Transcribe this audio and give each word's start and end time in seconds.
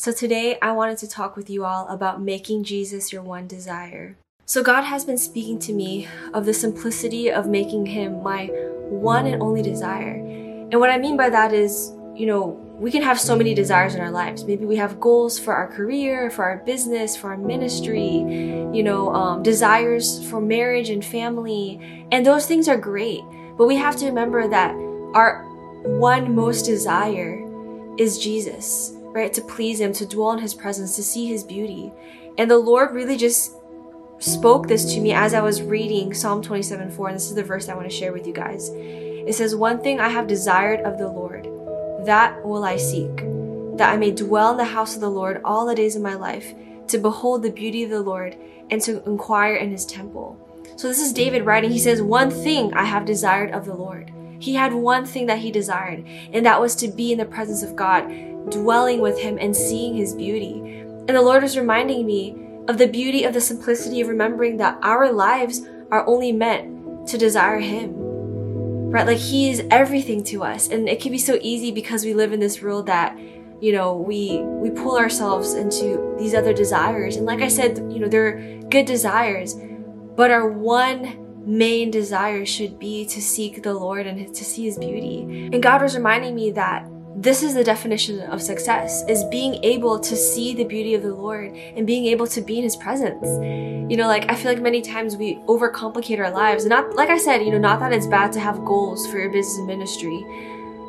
So 0.00 0.12
today 0.12 0.56
I 0.62 0.72
wanted 0.72 0.96
to 1.00 1.06
talk 1.06 1.36
with 1.36 1.50
you 1.50 1.66
all 1.66 1.86
about 1.88 2.22
making 2.22 2.64
Jesus 2.64 3.12
your 3.12 3.20
one 3.20 3.46
desire. 3.46 4.16
So 4.46 4.62
God 4.62 4.84
has 4.84 5.04
been 5.04 5.18
speaking 5.18 5.58
to 5.58 5.74
me 5.74 6.08
of 6.32 6.46
the 6.46 6.54
simplicity 6.54 7.30
of 7.30 7.48
making 7.48 7.84
him 7.84 8.22
my 8.22 8.46
one 8.88 9.26
and 9.26 9.42
only 9.42 9.60
desire. 9.60 10.14
And 10.14 10.80
what 10.80 10.88
I 10.88 10.96
mean 10.96 11.18
by 11.18 11.28
that 11.28 11.52
is, 11.52 11.92
you 12.14 12.24
know, 12.24 12.46
we 12.78 12.90
can 12.90 13.02
have 13.02 13.20
so 13.20 13.36
many 13.36 13.52
desires 13.52 13.94
in 13.94 14.00
our 14.00 14.10
lives. 14.10 14.44
Maybe 14.44 14.64
we 14.64 14.76
have 14.76 14.98
goals 15.00 15.38
for 15.38 15.52
our 15.52 15.68
career, 15.68 16.30
for 16.30 16.46
our 16.46 16.56
business, 16.64 17.14
for 17.14 17.32
our 17.32 17.36
ministry, 17.36 18.20
you 18.72 18.82
know, 18.82 19.14
um, 19.14 19.42
desires 19.42 20.26
for 20.30 20.40
marriage 20.40 20.88
and 20.88 21.04
family. 21.04 22.06
And 22.10 22.24
those 22.24 22.46
things 22.46 22.68
are 22.68 22.78
great. 22.78 23.20
But 23.58 23.66
we 23.66 23.76
have 23.76 23.96
to 23.96 24.06
remember 24.06 24.48
that 24.48 24.74
our 25.12 25.44
one 25.84 26.34
most 26.34 26.64
desire 26.64 27.46
is 27.98 28.18
Jesus 28.18 28.96
right? 29.12 29.32
To 29.32 29.40
please 29.40 29.80
Him, 29.80 29.92
to 29.94 30.06
dwell 30.06 30.32
in 30.32 30.38
His 30.38 30.54
presence, 30.54 30.96
to 30.96 31.02
see 31.02 31.26
His 31.26 31.44
beauty. 31.44 31.92
And 32.38 32.50
the 32.50 32.58
Lord 32.58 32.94
really 32.94 33.16
just 33.16 33.54
spoke 34.18 34.68
this 34.68 34.92
to 34.94 35.00
me 35.00 35.12
as 35.12 35.34
I 35.34 35.40
was 35.40 35.62
reading 35.62 36.14
Psalm 36.14 36.42
27 36.42 36.90
4. 36.90 37.08
And 37.08 37.16
this 37.16 37.28
is 37.28 37.34
the 37.34 37.42
verse 37.42 37.68
I 37.68 37.74
want 37.74 37.90
to 37.90 37.96
share 37.96 38.12
with 38.12 38.26
you 38.26 38.32
guys. 38.32 38.70
It 38.72 39.34
says, 39.34 39.54
One 39.54 39.80
thing 39.80 40.00
I 40.00 40.08
have 40.08 40.26
desired 40.26 40.80
of 40.80 40.98
the 40.98 41.08
Lord, 41.08 41.44
that 42.06 42.44
will 42.44 42.64
I 42.64 42.76
seek, 42.76 43.16
that 43.76 43.92
I 43.92 43.96
may 43.96 44.10
dwell 44.10 44.52
in 44.52 44.56
the 44.56 44.64
house 44.64 44.94
of 44.94 45.00
the 45.00 45.10
Lord 45.10 45.40
all 45.44 45.66
the 45.66 45.74
days 45.74 45.96
of 45.96 46.02
my 46.02 46.14
life, 46.14 46.54
to 46.88 46.98
behold 46.98 47.42
the 47.42 47.50
beauty 47.50 47.84
of 47.84 47.90
the 47.90 48.00
Lord 48.00 48.36
and 48.70 48.80
to 48.82 49.02
inquire 49.04 49.56
in 49.56 49.70
His 49.70 49.84
temple. 49.86 50.38
So 50.76 50.88
this 50.88 51.00
is 51.00 51.12
David 51.12 51.44
writing. 51.44 51.70
He 51.70 51.78
says, 51.78 52.00
One 52.00 52.30
thing 52.30 52.72
I 52.74 52.84
have 52.84 53.04
desired 53.04 53.50
of 53.50 53.66
the 53.66 53.74
Lord. 53.74 54.12
He 54.40 54.54
had 54.54 54.72
one 54.72 55.04
thing 55.04 55.26
that 55.26 55.38
he 55.38 55.50
desired, 55.50 56.02
and 56.32 56.46
that 56.46 56.60
was 56.60 56.74
to 56.76 56.88
be 56.88 57.12
in 57.12 57.18
the 57.18 57.26
presence 57.26 57.62
of 57.62 57.76
God, 57.76 58.10
dwelling 58.48 59.00
with 59.00 59.18
Him 59.18 59.38
and 59.40 59.54
seeing 59.54 59.94
His 59.94 60.14
beauty. 60.14 60.60
And 61.08 61.08
the 61.08 61.22
Lord 61.22 61.42
was 61.42 61.58
reminding 61.58 62.06
me 62.06 62.36
of 62.68 62.78
the 62.78 62.86
beauty 62.86 63.24
of 63.24 63.34
the 63.34 63.40
simplicity 63.40 64.00
of 64.00 64.08
remembering 64.08 64.56
that 64.58 64.78
our 64.82 65.12
lives 65.12 65.62
are 65.90 66.06
only 66.06 66.32
meant 66.32 67.08
to 67.08 67.18
desire 67.18 67.58
Him. 67.58 67.94
Right? 68.90 69.06
Like 69.06 69.18
He 69.18 69.50
is 69.50 69.62
everything 69.70 70.24
to 70.24 70.44
us. 70.44 70.68
And 70.68 70.88
it 70.88 71.00
can 71.00 71.12
be 71.12 71.18
so 71.18 71.38
easy 71.42 71.70
because 71.70 72.04
we 72.04 72.14
live 72.14 72.32
in 72.32 72.40
this 72.40 72.62
world 72.62 72.86
that 72.86 73.16
you 73.60 73.72
know 73.72 73.94
we 73.94 74.38
we 74.38 74.70
pull 74.70 74.96
ourselves 74.96 75.54
into 75.54 76.14
these 76.18 76.34
other 76.34 76.52
desires 76.52 77.16
and 77.16 77.26
like 77.26 77.42
i 77.42 77.48
said 77.48 77.76
you 77.92 77.98
know 77.98 78.08
they're 78.08 78.58
good 78.70 78.86
desires 78.86 79.54
but 80.16 80.30
our 80.30 80.48
one 80.48 81.44
main 81.44 81.90
desire 81.90 82.44
should 82.44 82.78
be 82.78 83.04
to 83.04 83.20
seek 83.20 83.62
the 83.62 83.72
lord 83.72 84.06
and 84.06 84.34
to 84.34 84.44
see 84.44 84.64
his 84.64 84.78
beauty 84.78 85.48
and 85.52 85.62
god 85.62 85.82
was 85.82 85.94
reminding 85.94 86.34
me 86.34 86.50
that 86.50 86.88
this 87.16 87.42
is 87.42 87.54
the 87.54 87.64
definition 87.64 88.20
of 88.20 88.40
success 88.40 89.02
is 89.08 89.24
being 89.24 89.62
able 89.64 89.98
to 89.98 90.16
see 90.16 90.54
the 90.54 90.64
beauty 90.64 90.94
of 90.94 91.02
the 91.02 91.12
lord 91.12 91.52
and 91.54 91.86
being 91.86 92.06
able 92.06 92.26
to 92.26 92.40
be 92.40 92.58
in 92.58 92.64
his 92.64 92.76
presence. 92.76 93.26
You 93.90 93.96
know 93.96 94.06
like 94.06 94.30
i 94.30 94.34
feel 94.34 94.52
like 94.52 94.62
many 94.62 94.80
times 94.80 95.16
we 95.16 95.36
overcomplicate 95.46 96.18
our 96.18 96.30
lives. 96.30 96.64
And 96.64 96.70
not 96.70 96.94
like 96.94 97.08
i 97.10 97.18
said 97.18 97.44
you 97.44 97.50
know 97.50 97.58
not 97.58 97.80
that 97.80 97.92
it's 97.92 98.06
bad 98.06 98.32
to 98.32 98.40
have 98.40 98.64
goals 98.64 99.06
for 99.06 99.18
your 99.18 99.30
business 99.30 99.58
and 99.58 99.66
ministry 99.66 100.24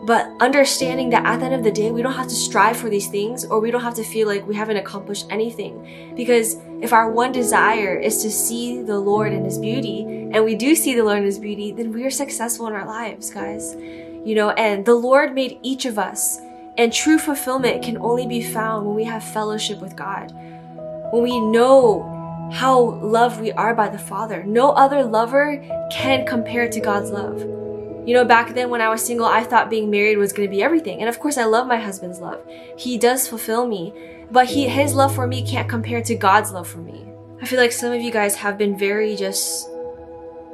but 0.03 0.31
understanding 0.39 1.11
that 1.11 1.23
at 1.25 1.39
the 1.39 1.45
end 1.45 1.53
of 1.53 1.63
the 1.63 1.71
day 1.71 1.91
we 1.91 2.01
don't 2.01 2.13
have 2.13 2.27
to 2.27 2.35
strive 2.35 2.75
for 2.75 2.89
these 2.89 3.07
things 3.07 3.45
or 3.45 3.59
we 3.59 3.69
don't 3.69 3.83
have 3.83 3.93
to 3.93 4.03
feel 4.03 4.27
like 4.27 4.47
we 4.47 4.55
haven't 4.55 4.77
accomplished 4.77 5.27
anything. 5.29 6.13
Because 6.15 6.57
if 6.81 6.91
our 6.91 7.11
one 7.11 7.31
desire 7.31 7.95
is 7.95 8.23
to 8.23 8.31
see 8.31 8.81
the 8.81 8.97
lord 8.99 9.31
and 9.31 9.45
his 9.45 9.59
beauty 9.59 10.01
and 10.33 10.43
we 10.43 10.55
do 10.55 10.75
see 10.75 10.95
the 10.95 11.03
lord 11.03 11.17
and 11.17 11.25
his 11.25 11.37
beauty 11.37 11.71
then 11.71 11.93
we 11.93 12.03
are 12.03 12.09
successful 12.09 12.65
in 12.65 12.73
our 12.73 12.87
lives 12.87 13.29
guys 13.29 13.75
you 14.23 14.35
know, 14.35 14.51
and 14.51 14.85
the 14.85 14.95
Lord 14.95 15.33
made 15.33 15.59
each 15.61 15.85
of 15.85 15.97
us. 15.97 16.39
And 16.77 16.93
true 16.93 17.19
fulfillment 17.19 17.83
can 17.83 17.97
only 17.97 18.25
be 18.25 18.41
found 18.41 18.85
when 18.85 18.95
we 18.95 19.03
have 19.03 19.23
fellowship 19.23 19.79
with 19.79 19.95
God. 19.95 20.31
When 21.11 21.23
we 21.23 21.39
know 21.39 22.49
how 22.51 22.79
loved 23.01 23.39
we 23.39 23.51
are 23.53 23.73
by 23.73 23.89
the 23.89 23.97
Father. 23.97 24.43
No 24.43 24.71
other 24.71 25.03
lover 25.03 25.57
can 25.91 26.25
compare 26.25 26.69
to 26.69 26.79
God's 26.79 27.09
love. 27.09 27.39
You 28.07 28.15
know, 28.15 28.25
back 28.25 28.53
then 28.53 28.69
when 28.69 28.81
I 28.81 28.89
was 28.89 29.03
single, 29.03 29.25
I 29.25 29.43
thought 29.43 29.69
being 29.69 29.89
married 29.89 30.17
was 30.17 30.33
going 30.33 30.49
to 30.49 30.55
be 30.55 30.63
everything. 30.63 30.99
And 30.99 31.09
of 31.09 31.19
course, 31.19 31.37
I 31.37 31.45
love 31.45 31.67
my 31.67 31.77
husband's 31.77 32.19
love. 32.19 32.41
He 32.77 32.97
does 32.97 33.27
fulfill 33.27 33.67
me, 33.67 33.93
but 34.31 34.47
he, 34.47 34.67
his 34.67 34.95
love 34.95 35.13
for 35.13 35.27
me 35.27 35.45
can't 35.45 35.69
compare 35.69 36.01
to 36.03 36.15
God's 36.15 36.51
love 36.51 36.67
for 36.67 36.79
me. 36.79 37.05
I 37.41 37.45
feel 37.45 37.59
like 37.59 37.71
some 37.71 37.93
of 37.93 38.01
you 38.01 38.11
guys 38.11 38.35
have 38.35 38.57
been 38.57 38.77
very 38.77 39.15
just 39.15 39.69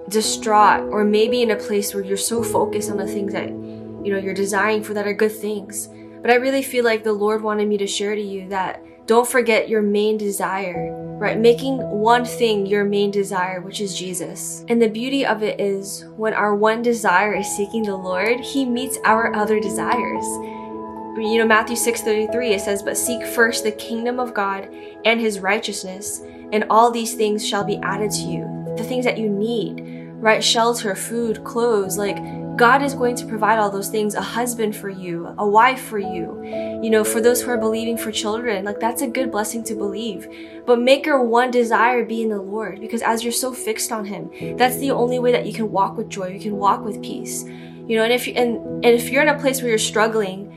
distraught 0.10 0.90
or 0.92 1.04
maybe 1.04 1.42
in 1.42 1.52
a 1.52 1.56
place 1.56 1.94
where 1.94 2.04
you're 2.04 2.18
so 2.18 2.44
focused 2.44 2.90
on 2.90 2.98
the 2.98 3.08
things 3.08 3.34
that 3.34 3.50
you 3.50 4.14
know 4.14 4.18
you're 4.18 4.34
desiring 4.34 4.84
for 4.84 4.94
that 4.94 5.08
are 5.08 5.14
good 5.14 5.32
things. 5.32 5.90
But 6.22 6.32
i 6.32 6.36
really 6.36 6.64
feel 6.64 6.84
like 6.84 7.04
the 7.04 7.14
lord 7.14 7.42
wanted 7.42 7.68
me 7.68 7.78
to 7.78 7.88
share 7.88 8.16
to 8.16 8.22
you 8.22 8.50
that 8.50 8.84
don't 9.06 9.28
forget 9.28 9.70
your 9.70 9.82
main 9.82 10.18
desire 10.18 11.04
right? 11.18 11.40
Making 11.40 11.80
one 11.80 12.26
thing 12.26 12.68
your 12.68 12.84
main 12.84 13.10
desire 13.10 13.60
which 13.62 13.82
is 13.82 13.98
jesus. 13.98 14.64
And 14.68 14.82
the 14.82 14.90
beauty 14.90 15.26
of 15.26 15.42
it 15.42 15.60
is 15.60 16.06
when 16.16 16.34
our 16.34 16.56
one 16.56 16.82
desire 16.82 17.34
is 17.34 17.48
seeking 17.48 17.84
the 17.84 17.96
lord 17.96 18.40
he 18.40 18.66
meets 18.66 18.98
our 19.04 19.36
other 19.36 19.60
desires. 19.60 20.26
You 21.18 21.40
know 21.40 21.48
matthew 21.48 21.76
6 21.76 22.02
33 22.02 22.54
it 22.54 22.62
says 22.62 22.84
but 22.84 22.96
seek 22.98 23.26
first 23.26 23.64
the 23.64 23.72
kingdom 23.72 24.20
of 24.20 24.36
god 24.36 24.70
and 25.04 25.20
his 25.20 25.40
righteousness 25.40 26.22
and 26.52 26.66
all 26.70 26.92
these 26.92 27.16
things 27.16 27.46
shall 27.46 27.64
be 27.64 27.78
added 27.78 28.12
to 28.12 28.22
you 28.22 28.58
the 28.78 28.84
things 28.84 29.06
that 29.06 29.18
you 29.18 29.30
need 29.30 29.98
right? 30.20 30.44
Shelter, 30.44 30.96
food, 30.96 31.44
clothes. 31.44 31.98
Like, 31.98 32.18
God 32.58 32.82
is 32.82 32.94
going 32.94 33.16
to 33.18 33.26
provide 33.26 33.60
all 33.60 33.70
those 33.70 33.90
things 33.90 34.16
a 34.16 34.22
husband 34.22 34.76
for 34.76 34.90
you, 34.90 35.34
a 35.38 35.48
wife 35.48 35.82
for 35.82 36.00
you. 36.00 36.42
You 36.84 36.90
know, 36.90 37.04
for 37.04 37.22
those 37.22 37.42
who 37.42 37.52
are 37.52 37.58
believing 37.58 37.98
for 37.98 38.12
children, 38.12 38.66
like, 38.66 38.80
that's 38.80 39.02
a 39.02 39.08
good 39.08 39.32
blessing 39.32 39.64
to 39.66 39.76
believe. 39.76 40.28
But 40.66 40.82
make 40.82 41.06
your 41.06 41.24
one 41.24 41.52
desire 41.52 42.04
be 42.04 42.24
in 42.24 42.30
the 42.30 42.42
Lord 42.42 42.82
because 42.82 43.02
as 43.04 43.24
you're 43.24 43.32
so 43.32 43.54
fixed 43.54 43.92
on 43.92 44.06
Him, 44.06 44.58
that's 44.58 44.78
the 44.78 44.92
only 44.92 45.20
way 45.20 45.32
that 45.32 45.46
you 45.46 45.54
can 45.54 45.72
walk 45.72 45.98
with 45.98 46.10
joy, 46.10 46.30
you 46.30 46.40
can 46.40 46.58
walk 46.58 46.84
with 46.84 47.02
peace. 47.02 47.44
You 47.44 47.96
know, 47.96 48.04
and 48.04 48.12
if 48.12 48.28
you, 48.28 48.34
and, 48.34 48.58
and 48.58 48.86
if 48.86 49.10
you're 49.10 49.22
in 49.22 49.30
a 49.30 49.40
place 49.40 49.62
where 49.62 49.70
you're 49.70 49.78
struggling, 49.78 50.54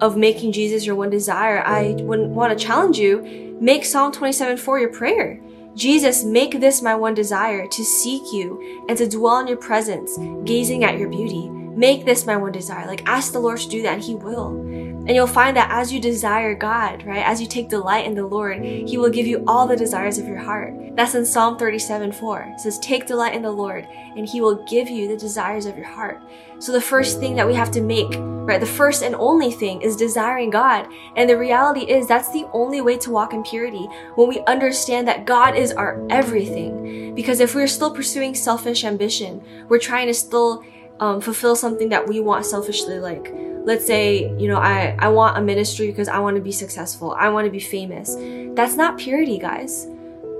of 0.00 0.16
making 0.16 0.50
Jesus 0.50 0.84
your 0.84 0.96
one 0.96 1.08
desire, 1.08 1.62
I 1.64 1.92
would 2.00 2.20
want 2.28 2.58
to 2.58 2.62
challenge 2.62 2.98
you, 2.98 3.56
make 3.60 3.84
Psalm 3.84 4.10
27 4.10 4.56
4 4.56 4.80
your 4.80 4.92
prayer. 4.92 5.40
Jesus, 5.74 6.22
make 6.22 6.60
this 6.60 6.82
my 6.82 6.94
one 6.94 7.14
desire 7.14 7.66
to 7.66 7.84
seek 7.84 8.32
you 8.32 8.84
and 8.88 8.96
to 8.96 9.08
dwell 9.08 9.40
in 9.40 9.48
your 9.48 9.56
presence, 9.56 10.16
gazing 10.44 10.84
at 10.84 10.98
your 10.98 11.08
beauty. 11.08 11.48
Make 11.48 12.04
this 12.04 12.24
my 12.26 12.36
one 12.36 12.52
desire. 12.52 12.86
Like, 12.86 13.02
ask 13.06 13.32
the 13.32 13.40
Lord 13.40 13.58
to 13.58 13.68
do 13.68 13.82
that, 13.82 13.94
and 13.94 14.02
He 14.02 14.14
will. 14.14 14.93
And 15.06 15.14
you'll 15.14 15.26
find 15.26 15.54
that 15.56 15.70
as 15.70 15.92
you 15.92 16.00
desire 16.00 16.54
God, 16.54 17.04
right, 17.04 17.26
as 17.26 17.38
you 17.38 17.46
take 17.46 17.68
delight 17.68 18.06
in 18.06 18.14
the 18.14 18.26
Lord, 18.26 18.64
He 18.64 18.96
will 18.96 19.10
give 19.10 19.26
you 19.26 19.44
all 19.46 19.66
the 19.66 19.76
desires 19.76 20.16
of 20.16 20.26
your 20.26 20.38
heart. 20.38 20.72
That's 20.96 21.14
in 21.14 21.26
Psalm 21.26 21.58
37 21.58 22.12
4. 22.12 22.52
It 22.54 22.60
says, 22.60 22.78
Take 22.78 23.06
delight 23.06 23.34
in 23.34 23.42
the 23.42 23.50
Lord, 23.50 23.86
and 24.16 24.26
He 24.26 24.40
will 24.40 24.64
give 24.64 24.88
you 24.88 25.06
the 25.06 25.16
desires 25.16 25.66
of 25.66 25.76
your 25.76 25.86
heart. 25.86 26.22
So, 26.58 26.72
the 26.72 26.80
first 26.80 27.20
thing 27.20 27.36
that 27.36 27.46
we 27.46 27.52
have 27.52 27.70
to 27.72 27.82
make, 27.82 28.14
right, 28.14 28.60
the 28.60 28.66
first 28.66 29.02
and 29.02 29.14
only 29.16 29.50
thing 29.50 29.82
is 29.82 29.94
desiring 29.94 30.48
God. 30.48 30.88
And 31.16 31.28
the 31.28 31.36
reality 31.36 31.80
is 31.80 32.08
that's 32.08 32.32
the 32.32 32.48
only 32.54 32.80
way 32.80 32.96
to 32.98 33.10
walk 33.10 33.34
in 33.34 33.42
purity 33.42 33.86
when 34.14 34.28
we 34.28 34.40
understand 34.46 35.06
that 35.08 35.26
God 35.26 35.54
is 35.54 35.72
our 35.72 36.02
everything. 36.08 37.14
Because 37.14 37.40
if 37.40 37.54
we're 37.54 37.66
still 37.66 37.94
pursuing 37.94 38.34
selfish 38.34 38.84
ambition, 38.84 39.42
we're 39.68 39.78
trying 39.78 40.06
to 40.06 40.14
still 40.14 40.64
um, 41.00 41.20
fulfill 41.20 41.56
something 41.56 41.90
that 41.90 42.08
we 42.08 42.20
want 42.20 42.46
selfishly, 42.46 42.98
like, 42.98 43.34
let's 43.64 43.86
say, 43.86 44.30
you 44.38 44.48
know, 44.48 44.58
I, 44.58 44.96
I 44.98 45.08
want 45.08 45.38
a 45.38 45.40
ministry 45.40 45.86
because 45.88 46.08
I 46.08 46.18
want 46.18 46.36
to 46.36 46.42
be 46.42 46.52
successful, 46.52 47.12
I 47.12 47.28
want 47.30 47.46
to 47.46 47.50
be 47.50 47.60
famous. 47.60 48.16
That's 48.54 48.76
not 48.76 48.98
purity, 48.98 49.38
guys 49.38 49.88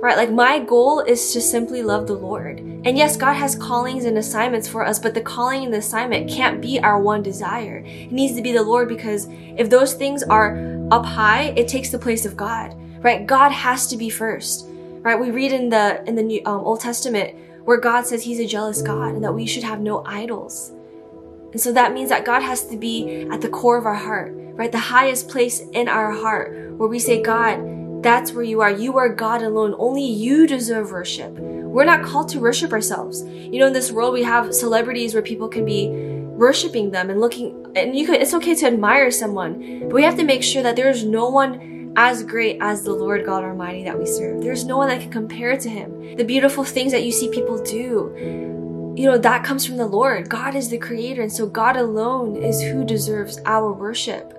right? 0.04 0.18
Like 0.18 0.30
my 0.30 0.58
goal 0.58 1.00
is 1.00 1.32
to 1.32 1.40
simply 1.40 1.82
love 1.82 2.06
the 2.06 2.12
Lord. 2.12 2.58
And 2.58 2.98
yes, 2.98 3.16
God 3.16 3.32
has 3.32 3.56
callings 3.56 4.04
and 4.04 4.18
assignments 4.18 4.68
for 4.68 4.84
us, 4.84 4.98
but 4.98 5.14
the 5.14 5.22
calling 5.22 5.64
and 5.64 5.72
the 5.72 5.78
assignment 5.78 6.30
can't 6.30 6.60
be 6.60 6.78
our 6.78 7.00
one 7.00 7.22
desire. 7.22 7.82
It 7.86 8.12
needs 8.12 8.36
to 8.36 8.42
be 8.42 8.52
the 8.52 8.62
Lord 8.62 8.86
because 8.86 9.28
if 9.30 9.70
those 9.70 9.94
things 9.94 10.22
are 10.22 10.58
up 10.90 11.06
high, 11.06 11.54
it 11.56 11.68
takes 11.68 11.88
the 11.88 11.98
place 11.98 12.26
of 12.26 12.36
God, 12.36 12.76
right? 13.02 13.26
God 13.26 13.50
has 13.50 13.86
to 13.86 13.96
be 13.96 14.10
first, 14.10 14.66
right? 15.00 15.18
We 15.18 15.30
read 15.30 15.52
in 15.52 15.70
the 15.70 16.04
in 16.06 16.16
the 16.16 16.22
New, 16.22 16.42
um, 16.44 16.60
Old 16.60 16.80
Testament 16.80 17.34
where 17.64 17.78
God 17.78 18.06
says 18.06 18.22
He's 18.22 18.40
a 18.40 18.46
jealous 18.46 18.82
God 18.82 19.14
and 19.14 19.24
that 19.24 19.32
we 19.32 19.46
should 19.46 19.64
have 19.64 19.80
no 19.80 20.04
idols. 20.04 20.70
And 21.54 21.60
so 21.60 21.70
that 21.72 21.92
means 21.92 22.08
that 22.08 22.24
God 22.24 22.42
has 22.42 22.66
to 22.66 22.76
be 22.76 23.28
at 23.30 23.40
the 23.40 23.48
core 23.48 23.78
of 23.78 23.86
our 23.86 23.94
heart, 23.94 24.32
right? 24.34 24.72
The 24.72 24.78
highest 24.78 25.28
place 25.28 25.60
in 25.60 25.86
our 25.86 26.10
heart 26.10 26.76
where 26.76 26.88
we 26.88 26.98
say, 26.98 27.22
God, 27.22 28.02
that's 28.02 28.32
where 28.32 28.42
you 28.42 28.60
are. 28.60 28.72
You 28.72 28.98
are 28.98 29.08
God 29.08 29.40
alone. 29.40 29.72
Only 29.78 30.04
you 30.04 30.48
deserve 30.48 30.90
worship. 30.90 31.30
We're 31.30 31.84
not 31.84 32.02
called 32.02 32.28
to 32.30 32.40
worship 32.40 32.72
ourselves. 32.72 33.22
You 33.22 33.60
know, 33.60 33.68
in 33.68 33.72
this 33.72 33.92
world, 33.92 34.14
we 34.14 34.24
have 34.24 34.52
celebrities 34.52 35.14
where 35.14 35.22
people 35.22 35.46
can 35.46 35.64
be 35.64 35.90
worshiping 35.90 36.90
them 36.90 37.08
and 37.08 37.20
looking, 37.20 37.72
and 37.76 37.96
you 37.96 38.04
can, 38.04 38.16
it's 38.16 38.34
okay 38.34 38.56
to 38.56 38.66
admire 38.66 39.12
someone, 39.12 39.78
but 39.82 39.92
we 39.92 40.02
have 40.02 40.16
to 40.16 40.24
make 40.24 40.42
sure 40.42 40.64
that 40.64 40.74
there 40.74 40.90
is 40.90 41.04
no 41.04 41.28
one 41.28 41.92
as 41.96 42.24
great 42.24 42.58
as 42.60 42.82
the 42.82 42.92
Lord 42.92 43.24
God 43.24 43.44
Almighty 43.44 43.84
that 43.84 43.96
we 43.96 44.06
serve. 44.06 44.42
There's 44.42 44.64
no 44.64 44.76
one 44.76 44.88
that 44.88 45.00
can 45.00 45.12
compare 45.12 45.56
to 45.56 45.68
Him. 45.68 46.16
The 46.16 46.24
beautiful 46.24 46.64
things 46.64 46.90
that 46.90 47.04
you 47.04 47.12
see 47.12 47.28
people 47.28 47.62
do, 47.62 48.12
you 48.96 49.06
know, 49.06 49.18
that 49.18 49.44
comes 49.44 49.66
from 49.66 49.76
the 49.76 49.86
Lord. 49.86 50.28
God 50.28 50.54
is 50.54 50.68
the 50.68 50.78
creator, 50.78 51.22
and 51.22 51.32
so 51.32 51.46
God 51.46 51.76
alone 51.76 52.36
is 52.36 52.62
who 52.62 52.84
deserves 52.84 53.40
our 53.44 53.72
worship. 53.72 54.32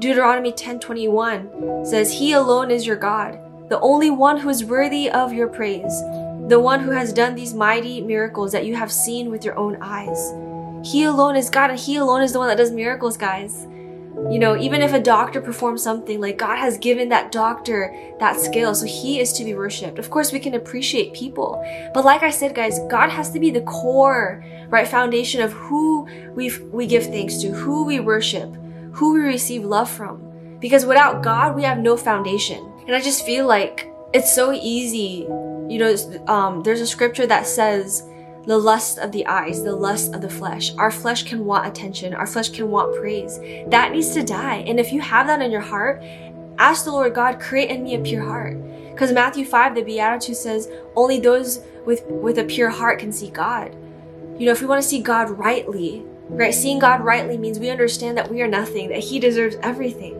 Deuteronomy 0.00 0.50
10:21 0.52 1.84
says, 1.84 2.10
"He 2.10 2.32
alone 2.32 2.70
is 2.70 2.86
your 2.86 2.96
God, 2.96 3.38
the 3.68 3.80
only 3.80 4.10
one 4.10 4.38
who 4.38 4.48
is 4.48 4.64
worthy 4.64 5.08
of 5.08 5.32
your 5.32 5.46
praise, 5.46 6.02
the 6.48 6.60
one 6.60 6.80
who 6.80 6.90
has 6.90 7.12
done 7.12 7.34
these 7.34 7.54
mighty 7.54 8.00
miracles 8.00 8.50
that 8.52 8.66
you 8.66 8.74
have 8.74 8.90
seen 8.90 9.30
with 9.30 9.44
your 9.44 9.56
own 9.56 9.78
eyes." 9.80 10.34
He 10.82 11.04
alone 11.04 11.36
is 11.36 11.48
God, 11.48 11.70
and 11.70 11.78
He 11.78 11.96
alone 11.96 12.22
is 12.22 12.32
the 12.32 12.38
one 12.40 12.48
that 12.48 12.58
does 12.58 12.72
miracles, 12.72 13.16
guys. 13.16 13.66
You 14.30 14.38
know, 14.38 14.56
even 14.56 14.80
if 14.80 14.92
a 14.92 15.00
doctor 15.00 15.40
performs 15.40 15.82
something, 15.82 16.20
like 16.20 16.38
God 16.38 16.56
has 16.56 16.78
given 16.78 17.08
that 17.08 17.32
doctor 17.32 17.94
that 18.20 18.38
skill, 18.38 18.74
so 18.74 18.86
He 18.86 19.20
is 19.20 19.32
to 19.34 19.44
be 19.44 19.54
worshipped. 19.54 19.98
Of 19.98 20.10
course, 20.10 20.32
we 20.32 20.40
can 20.40 20.54
appreciate 20.54 21.12
people, 21.12 21.62
but 21.92 22.04
like 22.04 22.22
I 22.22 22.30
said, 22.30 22.54
guys, 22.54 22.78
God 22.88 23.10
has 23.10 23.30
to 23.30 23.40
be 23.40 23.50
the 23.50 23.62
core, 23.62 24.44
right, 24.68 24.86
foundation 24.86 25.40
of 25.40 25.52
who 25.52 26.06
we 26.34 26.56
we 26.58 26.86
give 26.86 27.04
thanks 27.04 27.38
to, 27.38 27.48
who 27.48 27.84
we 27.84 28.00
worship 28.00 28.54
who 28.94 29.14
we 29.14 29.20
receive 29.20 29.64
love 29.64 29.90
from. 29.90 30.58
Because 30.60 30.86
without 30.86 31.22
God, 31.22 31.54
we 31.54 31.62
have 31.64 31.78
no 31.78 31.96
foundation. 31.96 32.72
And 32.86 32.94
I 32.94 33.00
just 33.00 33.26
feel 33.26 33.46
like 33.46 33.92
it's 34.14 34.32
so 34.32 34.52
easy. 34.52 35.26
You 35.68 35.78
know, 35.78 36.24
um, 36.26 36.62
there's 36.62 36.80
a 36.80 36.86
scripture 36.86 37.26
that 37.26 37.46
says, 37.46 38.02
the 38.46 38.58
lust 38.58 38.98
of 38.98 39.12
the 39.12 39.26
eyes, 39.26 39.62
the 39.62 39.74
lust 39.74 40.14
of 40.14 40.20
the 40.20 40.28
flesh. 40.28 40.74
Our 40.76 40.90
flesh 40.90 41.22
can 41.22 41.44
want 41.44 41.66
attention. 41.66 42.14
Our 42.14 42.26
flesh 42.26 42.50
can 42.50 42.70
want 42.70 42.96
praise. 42.96 43.38
That 43.68 43.92
needs 43.92 44.12
to 44.14 44.22
die. 44.22 44.64
And 44.66 44.78
if 44.78 44.92
you 44.92 45.00
have 45.00 45.26
that 45.26 45.42
in 45.42 45.50
your 45.50 45.60
heart, 45.60 46.02
ask 46.58 46.84
the 46.84 46.92
Lord 46.92 47.14
God, 47.14 47.40
create 47.40 47.70
in 47.70 47.82
me 47.82 47.94
a 47.94 48.00
pure 48.00 48.24
heart. 48.24 48.56
Because 48.90 49.12
Matthew 49.12 49.44
5, 49.44 49.74
the 49.74 49.82
Beatitude 49.82 50.36
says, 50.36 50.70
only 50.94 51.20
those 51.20 51.60
with, 51.84 52.04
with 52.06 52.38
a 52.38 52.44
pure 52.44 52.70
heart 52.70 53.00
can 53.00 53.12
see 53.12 53.30
God. 53.30 53.74
You 54.38 54.46
know, 54.46 54.52
if 54.52 54.60
we 54.60 54.66
want 54.66 54.82
to 54.82 54.88
see 54.88 55.00
God 55.00 55.30
rightly, 55.30 56.04
Right? 56.28 56.54
Seeing 56.54 56.78
God 56.78 57.02
rightly 57.02 57.36
means 57.36 57.58
we 57.58 57.70
understand 57.70 58.16
that 58.16 58.30
we 58.30 58.40
are 58.40 58.48
nothing, 58.48 58.88
that 58.88 59.00
He 59.04 59.18
deserves 59.18 59.56
everything. 59.62 60.14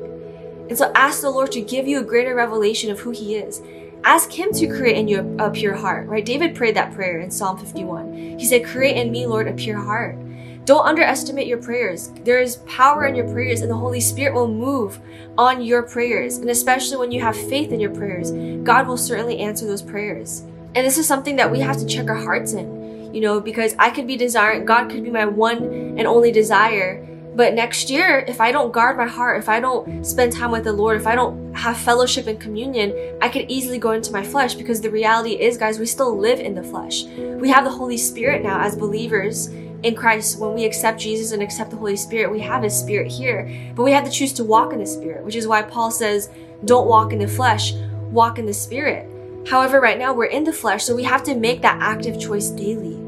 And 0.69 0.76
so 0.76 0.93
ask 0.94 1.21
the 1.21 1.31
Lord 1.31 1.50
to 1.53 1.61
give 1.61 1.88
you 1.88 2.00
a 2.00 2.05
greater 2.05 2.35
revelation 2.35 2.91
of 2.91 3.00
who 3.00 3.11
He 3.11 3.37
is. 3.37 3.62
Ask 4.05 4.31
Him 4.31 4.53
to 4.53 4.67
create 4.67 4.97
in 4.97 5.09
you 5.09 5.37
a, 5.39 5.51
pure 5.51 5.75
heart, 5.75 6.06
right? 6.09 6.25
David 6.25 6.55
prayed 6.55 6.77
that 6.77 6.93
prayer 6.93 7.21
in 7.21 7.31
Psalm 7.31 7.59
51. 7.59 8.39
He 8.39 8.45
said, 8.45 8.65
Create 8.65 8.97
in 8.97 9.11
me, 9.11 9.27
Lord, 9.27 9.49
a 9.49 9.53
pure 9.53 9.79
heart. 9.79 10.17
Don't 10.65 10.87
underestimate 10.87 11.47
your 11.47 11.59
prayers. 11.59 12.11
There 12.23 12.41
is 12.41 12.56
power 12.67 13.06
in 13.06 13.15
your 13.15 13.29
prayers, 13.29 13.61
and 13.61 13.71
the 13.71 13.77
Holy 13.77 14.01
Spirit 14.01 14.35
will 14.35 14.49
move 14.49 14.99
on 15.37 15.62
your 15.62 15.83
prayers. 15.83 16.39
And 16.39 16.51
especially 16.51 16.97
when 16.97 17.12
you 17.12 17.21
have 17.21 17.37
faith 17.37 17.73
in 17.73 17.81
your 17.81 17.95
prayers, 17.95 18.31
God 18.62 18.87
will 18.87 18.97
certainly 18.97 19.41
answer 19.41 19.67
those 19.67 19.83
prayers. 19.83 20.41
And 20.75 20.87
this 20.87 20.99
is 20.99 21.07
something 21.07 21.37
that 21.37 21.50
we 21.50 21.61
have 21.61 21.79
to 21.79 21.87
check 21.87 22.09
our 22.09 22.15
hearts 22.15 22.53
in 22.53 22.85
you 23.15 23.21
know, 23.21 23.41
because 23.41 23.77
I 23.79 23.91
could 23.91 24.09
be 24.09 24.17
desiring, 24.17 24.65
God 24.65 24.91
could 24.91 25.05
be 25.05 25.11
my 25.11 25.25
one 25.25 25.62
and 25.97 26.07
only 26.07 26.33
desire. 26.33 27.07
But 27.35 27.55
next 27.55 27.91
year, 27.91 28.25
if 28.29 28.41
I 28.41 28.53
don't 28.53 28.73
guard 28.73 28.97
my 28.97 29.07
heart, 29.07 29.41
if 29.41 29.49
I 29.49 29.59
don't 29.59 30.05
spend 30.05 30.33
time 30.33 30.53
with 30.53 30.65
the 30.65 30.73
Lord, 30.73 31.01
if 31.01 31.07
I 31.07 31.17
don't 31.17 31.53
have 31.55 31.77
fellowship 31.77 32.29
and 32.29 32.39
communion, 32.39 32.95
I 33.21 33.29
could 33.29 33.51
easily 33.51 33.79
go 33.79 33.91
into 33.91 34.13
my 34.13 34.23
flesh 34.23 34.55
because 34.55 34.81
the 34.81 34.91
reality 34.91 35.33
is, 35.33 35.59
guys, 35.59 35.81
we 35.81 35.87
still 35.87 36.17
live 36.17 36.39
in 36.39 36.55
the 36.55 36.63
flesh. 36.63 37.05
We 37.05 37.49
have 37.49 37.65
the 37.65 37.71
Holy 37.71 37.97
Spirit 37.97 38.45
now 38.45 38.61
as 38.61 38.77
believers 38.77 39.49
in 39.49 39.97
Christ. 39.97 40.39
When 40.39 40.55
we 40.55 40.65
accept 40.65 41.01
Jesus 41.01 41.33
and 41.33 41.43
accept 41.43 41.71
the 41.71 41.77
Holy 41.77 41.97
Spirit, 41.97 42.31
we 42.31 42.41
have 42.41 42.63
His 42.63 42.79
Spirit 42.79 43.11
here. 43.11 43.51
But 43.75 43.83
we 43.83 43.91
have 43.91 44.05
to 44.05 44.11
choose 44.11 44.33
to 44.35 44.45
walk 44.45 44.73
in 44.73 44.79
the 44.79 44.87
Spirit, 44.87 45.25
which 45.25 45.37
is 45.37 45.49
why 45.49 45.63
Paul 45.63 45.91
says, 45.91 46.31
don't 46.65 46.87
walk 46.87 47.13
in 47.13 47.19
the 47.19 47.29
flesh, 47.29 47.75
walk 48.13 48.39
in 48.39 48.47
the 48.47 48.55
Spirit. 48.55 49.11
However, 49.49 49.81
right 49.81 49.99
now 49.99 50.15
we're 50.15 50.27
in 50.27 50.45
the 50.45 50.53
flesh, 50.53 50.85
so 50.85 50.95
we 50.95 51.03
have 51.03 51.25
to 51.25 51.35
make 51.35 51.63
that 51.63 51.83
active 51.83 52.21
choice 52.21 52.49
daily. 52.51 53.01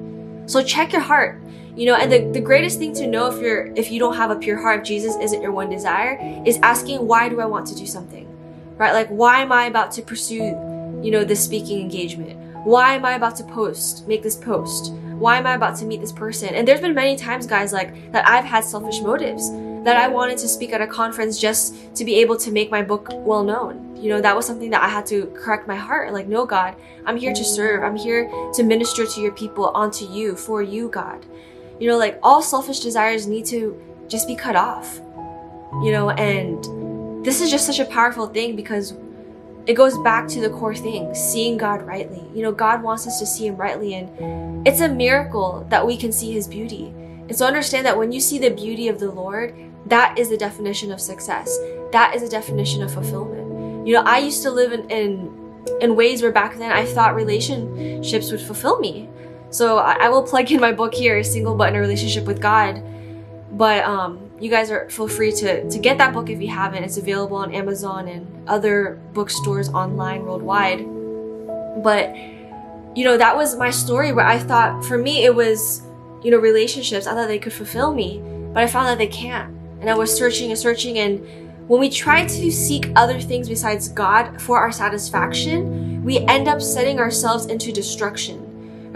So 0.46 0.62
check 0.62 0.92
your 0.92 1.02
heart. 1.02 1.40
You 1.76 1.86
know, 1.86 1.94
and 1.94 2.10
the, 2.10 2.30
the 2.32 2.40
greatest 2.40 2.78
thing 2.78 2.94
to 2.94 3.06
know 3.06 3.26
if 3.30 3.40
you're 3.40 3.66
if 3.76 3.90
you 3.90 3.98
don't 3.98 4.16
have 4.16 4.30
a 4.30 4.36
pure 4.36 4.56
heart, 4.56 4.80
if 4.80 4.86
Jesus 4.86 5.14
isn't 5.16 5.42
your 5.42 5.52
one 5.52 5.68
desire, 5.68 6.18
is 6.46 6.58
asking 6.62 7.06
why 7.06 7.28
do 7.28 7.40
I 7.40 7.44
want 7.44 7.66
to 7.68 7.74
do 7.74 7.86
something? 7.86 8.26
Right? 8.78 8.92
Like 8.92 9.08
why 9.08 9.42
am 9.42 9.52
I 9.52 9.66
about 9.66 9.92
to 9.92 10.02
pursue, 10.02 10.42
you 11.02 11.10
know, 11.10 11.22
this 11.22 11.44
speaking 11.44 11.80
engagement? 11.80 12.40
Why 12.64 12.94
am 12.94 13.04
I 13.04 13.12
about 13.12 13.36
to 13.36 13.44
post, 13.44 14.08
make 14.08 14.22
this 14.22 14.36
post? 14.36 14.92
Why 15.18 15.36
am 15.36 15.46
I 15.46 15.54
about 15.54 15.76
to 15.78 15.84
meet 15.84 16.00
this 16.00 16.12
person? 16.12 16.54
And 16.54 16.66
there's 16.66 16.80
been 16.80 16.94
many 16.94 17.14
times, 17.16 17.46
guys, 17.46 17.72
like 17.72 18.12
that 18.12 18.26
I've 18.26 18.44
had 18.44 18.64
selfish 18.64 19.00
motives 19.00 19.50
that 19.84 19.96
I 19.96 20.08
wanted 20.08 20.36
to 20.38 20.48
speak 20.48 20.72
at 20.72 20.80
a 20.80 20.86
conference 20.86 21.38
just 21.38 21.94
to 21.94 22.04
be 22.04 22.16
able 22.16 22.36
to 22.38 22.50
make 22.50 22.72
my 22.72 22.82
book 22.82 23.08
well 23.12 23.44
known. 23.44 23.96
You 23.96 24.10
know, 24.10 24.20
that 24.20 24.34
was 24.34 24.44
something 24.44 24.70
that 24.70 24.82
I 24.82 24.88
had 24.88 25.06
to 25.06 25.26
correct 25.36 25.68
my 25.68 25.76
heart. 25.76 26.12
Like, 26.12 26.26
no, 26.26 26.44
God, 26.44 26.74
I'm 27.04 27.16
here 27.16 27.32
to 27.32 27.44
serve. 27.44 27.84
I'm 27.84 27.96
here 27.96 28.28
to 28.54 28.62
minister 28.64 29.06
to 29.06 29.20
your 29.20 29.30
people, 29.32 29.68
onto 29.68 30.04
you, 30.06 30.34
for 30.34 30.60
you, 30.60 30.88
God. 30.88 31.24
You 31.78 31.88
know, 31.88 31.98
like 31.98 32.18
all 32.22 32.42
selfish 32.42 32.80
desires 32.80 33.26
need 33.26 33.46
to 33.46 33.80
just 34.08 34.26
be 34.26 34.34
cut 34.34 34.56
off. 34.56 35.00
You 35.82 35.92
know, 35.92 36.10
and 36.10 37.24
this 37.24 37.40
is 37.40 37.50
just 37.50 37.66
such 37.66 37.80
a 37.80 37.84
powerful 37.84 38.26
thing 38.26 38.56
because 38.56 38.94
it 39.66 39.74
goes 39.74 39.98
back 39.98 40.28
to 40.28 40.40
the 40.40 40.48
core 40.50 40.74
thing 40.74 41.14
seeing 41.14 41.56
God 41.56 41.82
rightly. 41.82 42.24
You 42.34 42.42
know, 42.42 42.52
God 42.52 42.82
wants 42.82 43.06
us 43.06 43.18
to 43.18 43.26
see 43.26 43.46
Him 43.46 43.56
rightly, 43.56 43.94
and 43.94 44.66
it's 44.66 44.80
a 44.80 44.88
miracle 44.88 45.66
that 45.70 45.86
we 45.86 45.96
can 45.96 46.12
see 46.12 46.32
His 46.32 46.46
beauty. 46.46 46.86
And 47.28 47.36
so 47.36 47.46
understand 47.46 47.84
that 47.86 47.98
when 47.98 48.12
you 48.12 48.20
see 48.20 48.38
the 48.38 48.50
beauty 48.50 48.88
of 48.88 49.00
the 49.00 49.10
Lord, 49.10 49.54
that 49.86 50.16
is 50.18 50.28
the 50.30 50.36
definition 50.36 50.92
of 50.92 51.00
success. 51.00 51.58
That 51.92 52.14
is 52.14 52.22
a 52.22 52.28
definition 52.28 52.82
of 52.82 52.92
fulfillment. 52.92 53.86
You 53.86 53.94
know, 53.94 54.02
I 54.02 54.18
used 54.18 54.42
to 54.42 54.50
live 54.50 54.72
in, 54.72 54.88
in, 54.90 55.64
in 55.80 55.96
ways 55.96 56.22
where 56.22 56.32
back 56.32 56.56
then 56.56 56.72
I 56.72 56.84
thought 56.84 57.14
relationships 57.14 58.30
would 58.30 58.40
fulfill 58.40 58.78
me. 58.78 59.08
So 59.56 59.78
I, 59.78 59.96
I 60.04 60.08
will 60.10 60.22
plug 60.22 60.52
in 60.52 60.60
my 60.60 60.72
book 60.72 60.92
here, 60.92 61.24
Single 61.24 61.54
But 61.54 61.70
in 61.70 61.76
a 61.76 61.80
Relationship 61.80 62.26
with 62.26 62.42
God. 62.42 62.82
But 63.52 63.84
um, 63.84 64.30
you 64.38 64.50
guys 64.50 64.70
are 64.70 64.90
feel 64.90 65.08
free 65.08 65.32
to, 65.32 65.66
to 65.70 65.78
get 65.78 65.96
that 65.96 66.12
book 66.12 66.28
if 66.28 66.42
you 66.42 66.48
haven't. 66.48 66.84
It's 66.84 66.98
available 66.98 67.38
on 67.38 67.54
Amazon 67.54 68.06
and 68.06 68.26
other 68.46 69.00
bookstores 69.14 69.70
online 69.70 70.26
worldwide. 70.26 70.80
But 71.82 72.14
you 72.94 73.04
know, 73.04 73.16
that 73.16 73.34
was 73.34 73.56
my 73.56 73.70
story 73.70 74.12
where 74.12 74.26
I 74.26 74.38
thought 74.38 74.84
for 74.84 74.98
me 74.98 75.24
it 75.24 75.34
was, 75.34 75.80
you 76.22 76.30
know, 76.30 76.36
relationships. 76.36 77.06
I 77.06 77.14
thought 77.14 77.28
they 77.28 77.38
could 77.38 77.54
fulfill 77.54 77.94
me, 77.94 78.20
but 78.52 78.62
I 78.62 78.66
found 78.66 78.88
that 78.88 78.98
they 78.98 79.06
can't. 79.06 79.56
And 79.80 79.88
I 79.88 79.94
was 79.94 80.14
searching 80.14 80.50
and 80.50 80.58
searching. 80.58 80.98
And 80.98 81.26
when 81.66 81.80
we 81.80 81.88
try 81.88 82.26
to 82.26 82.52
seek 82.52 82.92
other 82.94 83.18
things 83.18 83.48
besides 83.48 83.88
God 83.88 84.38
for 84.38 84.58
our 84.58 84.70
satisfaction, 84.70 86.04
we 86.04 86.18
end 86.20 86.46
up 86.46 86.60
setting 86.60 87.00
ourselves 87.00 87.46
into 87.46 87.72
destruction, 87.72 88.45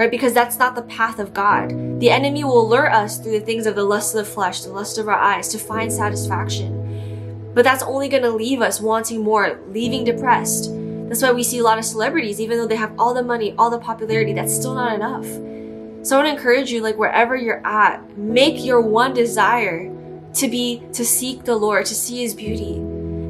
right? 0.00 0.10
Because 0.10 0.32
that's 0.32 0.58
not 0.58 0.74
the 0.74 0.82
path 0.82 1.18
of 1.18 1.34
God. 1.34 2.00
The 2.00 2.08
enemy 2.08 2.42
will 2.42 2.66
lure 2.66 2.90
us 2.90 3.18
through 3.18 3.38
the 3.38 3.44
things 3.44 3.66
of 3.66 3.74
the 3.74 3.84
lust 3.84 4.14
of 4.14 4.24
the 4.24 4.32
flesh, 4.32 4.62
the 4.62 4.72
lust 4.72 4.96
of 4.96 5.08
our 5.08 5.14
eyes 5.14 5.48
to 5.48 5.58
find 5.58 5.92
satisfaction. 5.92 7.52
But 7.52 7.64
that's 7.64 7.82
only 7.82 8.08
going 8.08 8.22
to 8.22 8.30
leave 8.30 8.62
us 8.62 8.80
wanting 8.80 9.22
more, 9.22 9.60
leaving 9.68 10.04
depressed. 10.04 10.70
That's 11.08 11.20
why 11.20 11.32
we 11.32 11.42
see 11.42 11.58
a 11.58 11.62
lot 11.62 11.76
of 11.76 11.84
celebrities, 11.84 12.40
even 12.40 12.56
though 12.56 12.66
they 12.66 12.76
have 12.76 12.98
all 12.98 13.12
the 13.12 13.22
money, 13.22 13.54
all 13.58 13.68
the 13.68 13.78
popularity, 13.78 14.32
that's 14.32 14.56
still 14.56 14.72
not 14.72 14.94
enough. 14.94 15.26
So 16.06 16.16
I 16.16 16.22
want 16.22 16.28
to 16.28 16.34
encourage 16.34 16.72
you, 16.72 16.80
like 16.80 16.96
wherever 16.96 17.36
you're 17.36 17.60
at, 17.66 18.16
make 18.16 18.64
your 18.64 18.80
one 18.80 19.12
desire 19.12 19.94
to 20.32 20.48
be 20.48 20.82
to 20.94 21.04
seek 21.04 21.44
the 21.44 21.56
Lord, 21.56 21.84
to 21.84 21.94
see 21.94 22.22
his 22.22 22.32
beauty. 22.32 22.76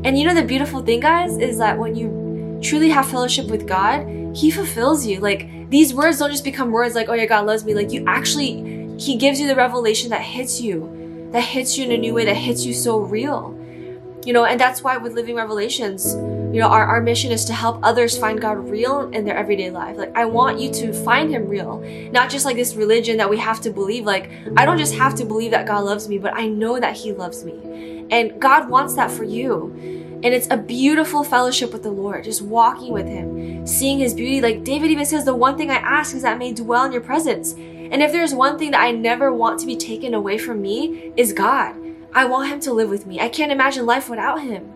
And 0.05 0.17
you 0.17 0.25
know 0.25 0.35
the 0.35 0.45
beautiful 0.45 0.83
thing 0.83 1.01
guys 1.01 1.37
is 1.37 1.59
that 1.59 1.77
when 1.77 1.97
you 1.97 2.61
truly 2.63 2.91
have 2.91 3.11
fellowship 3.11 3.49
with 3.49 3.67
God, 3.67 4.07
he 4.35 4.51
fulfills 4.51 5.07
you. 5.07 5.21
Like 5.21 5.71
these 5.71 5.95
words 5.95 6.19
don't 6.19 6.31
just 6.31 6.45
become 6.45 6.71
words 6.71 6.95
like 6.95 7.09
oh 7.09 7.15
yeah 7.15 7.27
God 7.27 7.47
loves 7.47 7.65
me. 7.65 7.75
Like 7.75 7.93
you 7.93 8.05
actually 8.07 8.97
he 8.99 9.17
gives 9.17 9.41
you 9.41 9.47
the 9.47 9.57
revelation 9.57 10.11
that 10.11 10.21
hits 10.21 10.61
you, 10.61 11.29
that 11.33 11.41
hits 11.41 11.79
you 11.79 11.85
in 11.85 11.93
a 11.93 11.97
new 11.97 12.13
way, 12.13 12.27
that 12.27 12.35
hits 12.35 12.65
you 12.65 12.75
so 12.75 13.01
real. 13.01 13.57
You 14.27 14.35
know, 14.35 14.45
and 14.45 14.61
that's 14.61 14.83
why 14.83 14.99
with 14.99 15.15
Living 15.15 15.37
Revelations, 15.37 16.15
you 16.53 16.61
know, 16.61 16.69
our, 16.69 16.85
our 16.85 17.01
mission 17.01 17.33
is 17.33 17.45
to 17.47 17.55
help 17.55 17.79
others 17.83 18.19
find 18.19 18.41
God 18.41 18.69
real 18.69 19.09
in 19.11 19.25
their 19.25 19.37
everyday 19.37 19.71
life. 19.71 19.97
Like, 19.97 20.15
I 20.15 20.27
want 20.27 20.61
you 20.61 20.71
to 20.73 20.93
find 20.93 21.31
Him 21.31 21.49
real, 21.49 21.81
not 22.13 22.29
just 22.29 22.45
like 22.45 22.57
this 22.57 22.75
religion 22.75 23.17
that 23.17 23.31
we 23.31 23.39
have 23.39 23.61
to 23.63 23.71
believe. 23.71 24.05
Like, 24.05 24.31
I 24.57 24.67
don't 24.67 24.77
just 24.77 24.95
have 24.95 25.15
to 25.15 25.25
believe 25.25 25.53
that 25.53 25.67
God 25.67 25.85
loves 25.85 26.09
me, 26.09 26.19
but 26.19 26.35
I 26.35 26.49
know 26.49 26.79
that 26.79 26.97
He 26.97 27.13
loves 27.13 27.45
me. 27.45 28.07
And 28.11 28.41
God 28.41 28.69
wants 28.69 28.95
that 28.97 29.11
for 29.11 29.25
you. 29.25 30.10
And 30.23 30.35
it's 30.35 30.49
a 30.51 30.57
beautiful 30.57 31.25
fellowship 31.25 31.73
with 31.73 31.83
the 31.83 31.91
Lord, 31.91 32.25
just 32.25 32.43
walking 32.43 32.93
with 32.93 33.07
Him, 33.07 33.67
seeing 33.67 33.99
His 33.99 34.13
beauty. 34.13 34.41
Like 34.41 34.65
David 34.65 34.91
even 34.91 35.07
says, 35.07 35.25
the 35.25 35.35
one 35.35 35.57
thing 35.57 35.71
I 35.71 35.77
ask 35.77 36.15
is 36.15 36.23
that 36.23 36.35
I 36.35 36.39
may 36.39 36.53
dwell 36.53 36.85
in 36.85 36.93
your 36.93 37.01
presence. 37.01 37.53
And 37.55 38.03
if 38.03 38.13
there's 38.13 38.35
one 38.35 38.59
thing 38.59 38.73
that 38.73 38.83
I 38.83 38.91
never 38.91 39.33
want 39.33 39.59
to 39.61 39.67
be 39.67 39.77
taken 39.77 40.13
away 40.13 40.37
from 40.37 40.61
me, 40.61 41.13
is 41.17 41.33
God. 41.33 41.75
I 42.13 42.27
want 42.27 42.51
Him 42.51 42.61
to 42.61 42.73
live 42.73 42.91
with 42.91 43.07
me. 43.07 43.19
I 43.19 43.29
can't 43.29 43.53
imagine 43.53 43.87
life 43.87 44.11
without 44.11 44.43
Him. 44.43 44.71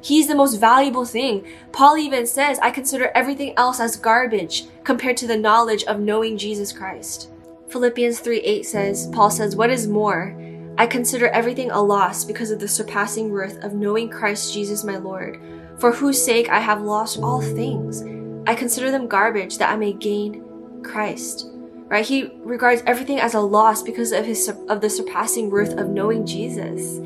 He's 0.00 0.26
the 0.26 0.34
most 0.34 0.56
valuable 0.56 1.04
thing. 1.04 1.46
Paul 1.72 1.96
even 1.96 2.26
says, 2.26 2.58
I 2.60 2.70
consider 2.70 3.10
everything 3.14 3.54
else 3.56 3.80
as 3.80 3.96
garbage 3.96 4.66
compared 4.84 5.16
to 5.18 5.26
the 5.26 5.36
knowledge 5.36 5.84
of 5.84 6.00
knowing 6.00 6.38
Jesus 6.38 6.72
Christ. 6.72 7.30
Philippians 7.68 8.20
3 8.20 8.38
8 8.38 8.66
says, 8.66 9.08
Paul 9.12 9.30
says, 9.30 9.54
What 9.54 9.70
is 9.70 9.86
more? 9.86 10.36
I 10.78 10.86
consider 10.86 11.26
everything 11.28 11.72
a 11.72 11.82
loss 11.82 12.24
because 12.24 12.52
of 12.52 12.60
the 12.60 12.68
surpassing 12.68 13.30
worth 13.30 13.62
of 13.64 13.74
knowing 13.74 14.08
Christ 14.08 14.54
Jesus 14.54 14.84
my 14.84 14.96
Lord, 14.96 15.40
for 15.76 15.90
whose 15.90 16.24
sake 16.24 16.48
I 16.48 16.60
have 16.60 16.82
lost 16.82 17.18
all 17.18 17.42
things. 17.42 18.04
I 18.48 18.54
consider 18.54 18.92
them 18.92 19.08
garbage 19.08 19.58
that 19.58 19.70
I 19.70 19.76
may 19.76 19.92
gain 19.92 20.82
Christ. 20.84 21.50
Right? 21.88 22.06
He 22.06 22.30
regards 22.44 22.82
everything 22.86 23.18
as 23.18 23.34
a 23.34 23.40
loss 23.40 23.82
because 23.82 24.12
of 24.12 24.24
his 24.24 24.48
of 24.68 24.80
the 24.80 24.88
surpassing 24.88 25.50
worth 25.50 25.76
of 25.76 25.88
knowing 25.88 26.24
Jesus. 26.24 26.98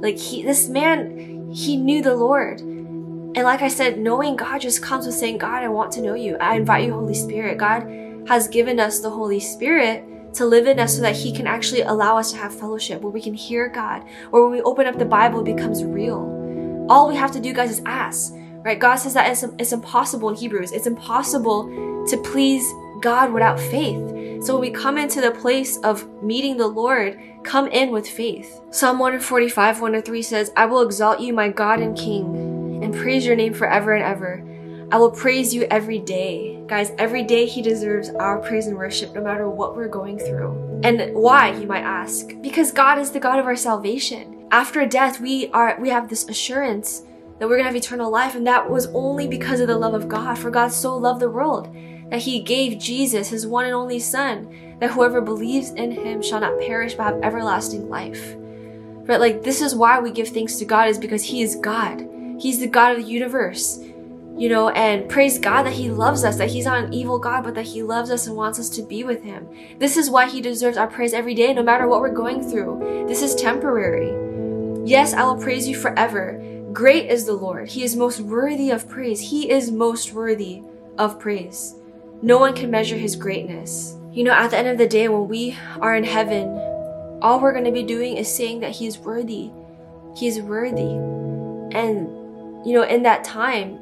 Like 0.00 0.18
he 0.18 0.42
this 0.42 0.68
man, 0.68 1.52
he 1.52 1.76
knew 1.76 2.02
the 2.02 2.16
Lord. 2.16 2.58
And 2.60 3.44
like 3.44 3.62
I 3.62 3.68
said, 3.68 4.00
knowing 4.00 4.34
God 4.34 4.60
just 4.60 4.82
comes 4.82 5.06
with 5.06 5.14
saying, 5.14 5.38
God, 5.38 5.62
I 5.62 5.68
want 5.68 5.92
to 5.92 6.02
know 6.02 6.14
you. 6.14 6.36
I 6.38 6.56
invite 6.56 6.84
you, 6.84 6.94
Holy 6.94 7.14
Spirit. 7.14 7.58
God 7.58 7.82
has 8.26 8.48
given 8.48 8.80
us 8.80 8.98
the 8.98 9.10
Holy 9.10 9.38
Spirit 9.38 10.04
to 10.34 10.46
live 10.46 10.66
in 10.66 10.78
us 10.78 10.96
so 10.96 11.02
that 11.02 11.16
He 11.16 11.32
can 11.32 11.46
actually 11.46 11.82
allow 11.82 12.16
us 12.16 12.32
to 12.32 12.38
have 12.38 12.58
fellowship 12.58 13.02
where 13.02 13.12
we 13.12 13.20
can 13.20 13.34
hear 13.34 13.68
God, 13.68 14.04
or 14.32 14.42
when 14.42 14.52
we 14.52 14.62
open 14.62 14.86
up 14.86 14.98
the 14.98 15.04
Bible, 15.04 15.40
it 15.40 15.56
becomes 15.56 15.84
real. 15.84 16.86
All 16.88 17.08
we 17.08 17.16
have 17.16 17.32
to 17.32 17.40
do, 17.40 17.52
guys, 17.52 17.70
is 17.70 17.82
ask. 17.86 18.34
Right? 18.62 18.78
God 18.78 18.96
says 18.96 19.14
that 19.14 19.30
it's, 19.30 19.42
it's 19.58 19.72
impossible 19.72 20.28
in 20.28 20.36
Hebrews. 20.36 20.72
It's 20.72 20.86
impossible 20.86 21.64
to 22.08 22.16
please 22.24 22.64
God 23.00 23.32
without 23.32 23.58
faith. 23.58 24.44
So 24.44 24.54
when 24.54 24.60
we 24.60 24.70
come 24.70 24.98
into 24.98 25.20
the 25.20 25.30
place 25.30 25.78
of 25.78 26.06
meeting 26.22 26.56
the 26.56 26.66
Lord, 26.66 27.18
come 27.42 27.68
in 27.68 27.90
with 27.90 28.08
faith. 28.08 28.60
Psalm 28.70 28.98
145, 28.98 29.80
1 29.80 29.92
to 29.92 30.02
3 30.02 30.22
says, 30.22 30.52
I 30.56 30.66
will 30.66 30.82
exalt 30.82 31.20
you, 31.20 31.32
my 31.32 31.48
God 31.48 31.80
and 31.80 31.96
King, 31.96 32.82
and 32.82 32.94
praise 32.94 33.24
your 33.24 33.36
name 33.36 33.54
forever 33.54 33.94
and 33.94 34.04
ever. 34.04 34.44
I 34.92 34.96
will 34.96 35.12
praise 35.12 35.54
you 35.54 35.68
every 35.70 36.00
day. 36.00 36.60
Guys, 36.66 36.90
every 36.98 37.22
day 37.22 37.46
He 37.46 37.62
deserves 37.62 38.10
our 38.10 38.40
praise 38.40 38.66
and 38.66 38.76
worship 38.76 39.14
no 39.14 39.20
matter 39.20 39.48
what 39.48 39.76
we're 39.76 39.86
going 39.86 40.18
through. 40.18 40.80
And 40.82 41.14
why, 41.14 41.52
you 41.52 41.68
might 41.68 41.84
ask? 41.84 42.32
Because 42.40 42.72
God 42.72 42.98
is 42.98 43.12
the 43.12 43.20
God 43.20 43.38
of 43.38 43.46
our 43.46 43.54
salvation. 43.54 44.48
After 44.50 44.84
death, 44.86 45.20
we 45.20 45.48
are 45.52 45.76
we 45.78 45.90
have 45.90 46.08
this 46.08 46.28
assurance 46.28 47.04
that 47.38 47.48
we're 47.48 47.56
gonna 47.56 47.68
have 47.68 47.76
eternal 47.76 48.10
life, 48.10 48.34
and 48.34 48.44
that 48.48 48.68
was 48.68 48.88
only 48.88 49.28
because 49.28 49.60
of 49.60 49.68
the 49.68 49.78
love 49.78 49.94
of 49.94 50.08
God. 50.08 50.36
For 50.36 50.50
God 50.50 50.72
so 50.72 50.96
loved 50.96 51.20
the 51.20 51.30
world 51.30 51.72
that 52.10 52.22
He 52.22 52.40
gave 52.40 52.80
Jesus, 52.80 53.28
His 53.28 53.46
one 53.46 53.66
and 53.66 53.74
only 53.74 54.00
Son, 54.00 54.76
that 54.80 54.90
whoever 54.90 55.20
believes 55.20 55.70
in 55.70 55.92
Him 55.92 56.20
shall 56.20 56.40
not 56.40 56.58
perish 56.58 56.94
but 56.94 57.04
have 57.04 57.22
everlasting 57.22 57.88
life. 57.88 58.34
But 59.06 59.20
like 59.20 59.44
this 59.44 59.62
is 59.62 59.76
why 59.76 60.00
we 60.00 60.10
give 60.10 60.30
thanks 60.30 60.56
to 60.56 60.64
God 60.64 60.88
is 60.88 60.98
because 60.98 61.22
He 61.22 61.42
is 61.42 61.54
God. 61.54 62.08
He's 62.40 62.58
the 62.58 62.66
God 62.66 62.96
of 62.96 63.04
the 63.04 63.08
universe 63.08 63.78
you 64.40 64.48
know, 64.48 64.70
and 64.70 65.06
praise 65.06 65.38
God 65.38 65.64
that 65.64 65.74
He 65.74 65.90
loves 65.90 66.24
us, 66.24 66.38
that 66.38 66.48
He's 66.48 66.64
not 66.64 66.82
an 66.82 66.94
evil 66.94 67.18
God, 67.18 67.44
but 67.44 67.54
that 67.56 67.66
He 67.66 67.82
loves 67.82 68.10
us 68.10 68.26
and 68.26 68.34
wants 68.34 68.58
us 68.58 68.70
to 68.70 68.82
be 68.82 69.04
with 69.04 69.22
Him. 69.22 69.46
This 69.78 69.98
is 69.98 70.08
why 70.08 70.30
He 70.30 70.40
deserves 70.40 70.78
our 70.78 70.86
praise 70.86 71.12
every 71.12 71.34
day, 71.34 71.52
no 71.52 71.62
matter 71.62 71.86
what 71.86 72.00
we're 72.00 72.10
going 72.10 72.48
through. 72.50 73.04
This 73.06 73.20
is 73.20 73.34
temporary. 73.34 74.08
Yes, 74.88 75.12
I 75.12 75.24
will 75.24 75.36
praise 75.36 75.68
you 75.68 75.76
forever. 75.76 76.42
Great 76.72 77.10
is 77.10 77.26
the 77.26 77.34
Lord. 77.34 77.68
He 77.68 77.84
is 77.84 77.96
most 77.96 78.20
worthy 78.20 78.70
of 78.70 78.88
praise. 78.88 79.20
He 79.20 79.50
is 79.50 79.70
most 79.70 80.14
worthy 80.14 80.62
of 80.96 81.20
praise. 81.20 81.74
No 82.22 82.38
one 82.38 82.54
can 82.54 82.70
measure 82.70 82.96
His 82.96 83.16
greatness. 83.16 83.94
You 84.10 84.24
know, 84.24 84.32
at 84.32 84.52
the 84.52 84.56
end 84.56 84.68
of 84.68 84.78
the 84.78 84.88
day, 84.88 85.10
when 85.10 85.28
we 85.28 85.54
are 85.80 85.94
in 85.94 86.04
heaven, 86.04 86.48
all 87.20 87.40
we're 87.40 87.52
going 87.52 87.66
to 87.66 87.72
be 87.72 87.82
doing 87.82 88.16
is 88.16 88.34
saying 88.34 88.60
that 88.60 88.70
He 88.70 88.86
is 88.86 88.98
worthy. 88.98 89.50
He 90.16 90.28
is 90.28 90.40
worthy. 90.40 90.94
And, 91.76 92.08
you 92.66 92.72
know, 92.72 92.84
in 92.84 93.02
that 93.02 93.22
time, 93.22 93.78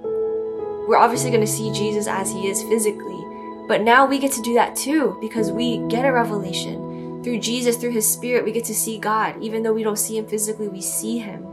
we're 0.88 0.96
obviously 0.96 1.28
going 1.28 1.42
to 1.42 1.46
see 1.46 1.70
Jesus 1.70 2.06
as 2.06 2.32
he 2.32 2.48
is 2.48 2.62
physically. 2.62 3.22
But 3.68 3.82
now 3.82 4.06
we 4.06 4.18
get 4.18 4.32
to 4.32 4.42
do 4.42 4.54
that 4.54 4.74
too 4.74 5.18
because 5.20 5.52
we 5.52 5.86
get 5.88 6.06
a 6.06 6.12
revelation. 6.12 7.22
Through 7.22 7.40
Jesus, 7.40 7.76
through 7.76 7.90
his 7.90 8.10
spirit, 8.10 8.42
we 8.42 8.52
get 8.52 8.64
to 8.64 8.74
see 8.74 8.96
God. 8.96 9.34
Even 9.42 9.62
though 9.62 9.74
we 9.74 9.82
don't 9.82 9.98
see 9.98 10.16
him 10.16 10.26
physically, 10.26 10.66
we 10.66 10.80
see 10.80 11.18
him. 11.18 11.44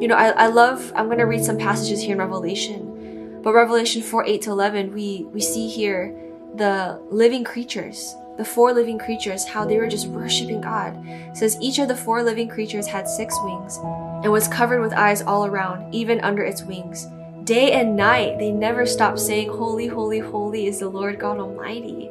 You 0.00 0.08
know, 0.08 0.14
I, 0.14 0.28
I 0.30 0.46
love, 0.46 0.92
I'm 0.96 1.06
going 1.06 1.18
to 1.18 1.26
read 1.26 1.44
some 1.44 1.58
passages 1.58 2.00
here 2.00 2.12
in 2.12 2.18
Revelation. 2.18 3.40
But 3.42 3.52
Revelation 3.52 4.00
4 4.00 4.24
8 4.24 4.42
to 4.42 4.50
11, 4.50 4.94
we, 4.94 5.26
we 5.30 5.42
see 5.42 5.68
here 5.68 6.16
the 6.54 7.02
living 7.10 7.44
creatures, 7.44 8.14
the 8.38 8.46
four 8.46 8.72
living 8.72 8.98
creatures, 8.98 9.44
how 9.44 9.66
they 9.66 9.76
were 9.76 9.88
just 9.88 10.06
worshiping 10.06 10.62
God. 10.62 10.96
It 11.06 11.36
says 11.36 11.58
each 11.60 11.78
of 11.78 11.88
the 11.88 11.96
four 11.96 12.22
living 12.22 12.48
creatures 12.48 12.86
had 12.86 13.06
six 13.06 13.36
wings 13.42 13.78
and 14.22 14.32
was 14.32 14.48
covered 14.48 14.80
with 14.80 14.94
eyes 14.94 15.20
all 15.20 15.44
around, 15.44 15.94
even 15.94 16.18
under 16.20 16.42
its 16.42 16.62
wings 16.62 17.06
day 17.44 17.72
and 17.72 17.96
night, 17.96 18.38
they 18.38 18.50
never 18.52 18.86
stop 18.86 19.18
saying, 19.18 19.50
Holy, 19.50 19.86
holy, 19.86 20.18
holy 20.18 20.66
is 20.66 20.80
the 20.80 20.88
Lord 20.88 21.18
God 21.18 21.38
Almighty. 21.38 22.10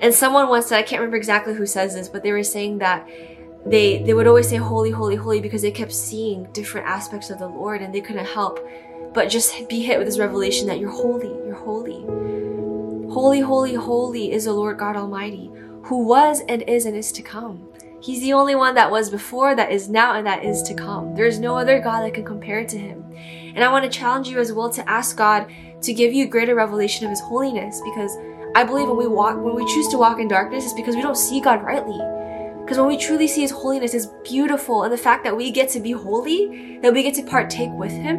And 0.00 0.14
someone 0.14 0.48
once 0.48 0.66
said, 0.66 0.78
I 0.78 0.82
can't 0.82 1.00
remember 1.00 1.16
exactly 1.16 1.54
who 1.54 1.66
says 1.66 1.94
this, 1.94 2.08
but 2.08 2.22
they 2.22 2.32
were 2.32 2.44
saying 2.44 2.78
that 2.78 3.08
they 3.66 4.02
they 4.04 4.14
would 4.14 4.26
always 4.26 4.48
say 4.48 4.56
holy, 4.56 4.90
holy, 4.90 5.16
holy 5.16 5.40
because 5.40 5.62
they 5.62 5.70
kept 5.70 5.92
seeing 5.92 6.50
different 6.52 6.86
aspects 6.86 7.30
of 7.30 7.38
the 7.38 7.48
Lord 7.48 7.82
and 7.82 7.92
they 7.92 8.00
couldn't 8.00 8.24
help 8.24 8.60
but 9.12 9.28
just 9.28 9.68
be 9.68 9.82
hit 9.82 9.98
with 9.98 10.06
this 10.06 10.18
revelation 10.18 10.66
that 10.68 10.78
you're 10.78 10.90
holy, 10.90 11.28
you're 11.44 11.54
holy. 11.54 12.04
Holy, 13.12 13.40
holy, 13.40 13.74
holy 13.74 14.32
is 14.32 14.44
the 14.44 14.52
Lord 14.52 14.78
God 14.78 14.96
Almighty, 14.96 15.50
who 15.84 16.06
was 16.06 16.42
and 16.48 16.62
is 16.62 16.86
and 16.86 16.96
is 16.96 17.10
to 17.12 17.22
come. 17.22 17.68
He's 18.00 18.20
the 18.20 18.34
only 18.34 18.54
one 18.54 18.74
that 18.76 18.90
was 18.90 19.10
before, 19.10 19.56
that 19.56 19.72
is 19.72 19.88
now, 19.88 20.14
and 20.14 20.26
that 20.26 20.44
is 20.44 20.62
to 20.64 20.74
come. 20.74 21.14
There 21.14 21.26
is 21.26 21.40
no 21.40 21.56
other 21.56 21.80
God 21.80 22.02
that 22.02 22.14
can 22.14 22.24
compare 22.24 22.64
to 22.64 22.78
him. 22.78 23.04
And 23.58 23.64
I 23.64 23.72
want 23.72 23.90
to 23.90 23.98
challenge 23.98 24.28
you 24.28 24.38
as 24.38 24.52
well 24.52 24.70
to 24.70 24.88
ask 24.88 25.16
God 25.16 25.50
to 25.82 25.92
give 25.92 26.12
you 26.12 26.28
greater 26.28 26.54
revelation 26.54 27.04
of 27.04 27.10
his 27.10 27.18
holiness 27.18 27.80
because 27.80 28.16
I 28.54 28.62
believe 28.62 28.86
when 28.86 28.96
we 28.96 29.08
walk 29.08 29.36
when 29.36 29.56
we 29.56 29.66
choose 29.66 29.88
to 29.88 29.98
walk 29.98 30.20
in 30.20 30.28
darkness 30.28 30.62
it's 30.62 30.74
because 30.74 30.94
we 30.94 31.02
don't 31.02 31.16
see 31.16 31.40
God 31.40 31.64
rightly. 31.64 31.98
Because 32.60 32.78
when 32.78 32.86
we 32.86 32.96
truly 32.96 33.26
see 33.26 33.40
his 33.40 33.50
holiness 33.50 33.94
is 33.94 34.12
beautiful 34.22 34.84
and 34.84 34.92
the 34.92 34.96
fact 34.96 35.24
that 35.24 35.36
we 35.36 35.50
get 35.50 35.68
to 35.70 35.80
be 35.80 35.90
holy, 35.90 36.78
that 36.82 36.92
we 36.92 37.02
get 37.02 37.14
to 37.14 37.24
partake 37.24 37.72
with 37.72 37.90
him, 37.90 38.18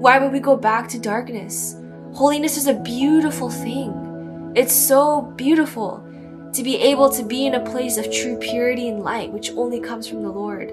why 0.00 0.18
would 0.18 0.32
we 0.32 0.40
go 0.40 0.56
back 0.56 0.88
to 0.88 0.98
darkness? 0.98 1.76
Holiness 2.14 2.56
is 2.56 2.66
a 2.66 2.72
beautiful 2.72 3.50
thing. 3.50 4.54
It's 4.56 4.74
so 4.74 5.20
beautiful 5.36 6.02
to 6.54 6.62
be 6.62 6.78
able 6.78 7.10
to 7.10 7.22
be 7.22 7.44
in 7.44 7.54
a 7.54 7.70
place 7.70 7.98
of 7.98 8.10
true 8.10 8.38
purity 8.38 8.88
and 8.88 9.00
light, 9.00 9.30
which 9.30 9.50
only 9.50 9.78
comes 9.78 10.08
from 10.08 10.22
the 10.22 10.30
Lord. 10.30 10.72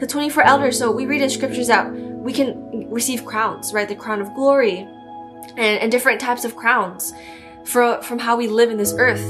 The 0.00 0.06
24 0.06 0.42
elders, 0.42 0.78
so 0.78 0.90
we 0.90 1.06
read 1.06 1.22
in 1.22 1.30
scriptures 1.30 1.66
that 1.66 1.92
we 1.92 2.32
can 2.32 2.90
receive 2.90 3.24
crowns, 3.24 3.72
right? 3.72 3.88
The 3.88 3.94
crown 3.94 4.20
of 4.20 4.34
glory 4.34 4.88
and, 5.56 5.58
and 5.58 5.92
different 5.92 6.20
types 6.20 6.44
of 6.44 6.56
crowns 6.56 7.12
for, 7.64 8.00
from 8.02 8.18
how 8.18 8.36
we 8.36 8.48
live 8.48 8.70
in 8.70 8.76
this 8.76 8.94
earth. 8.96 9.22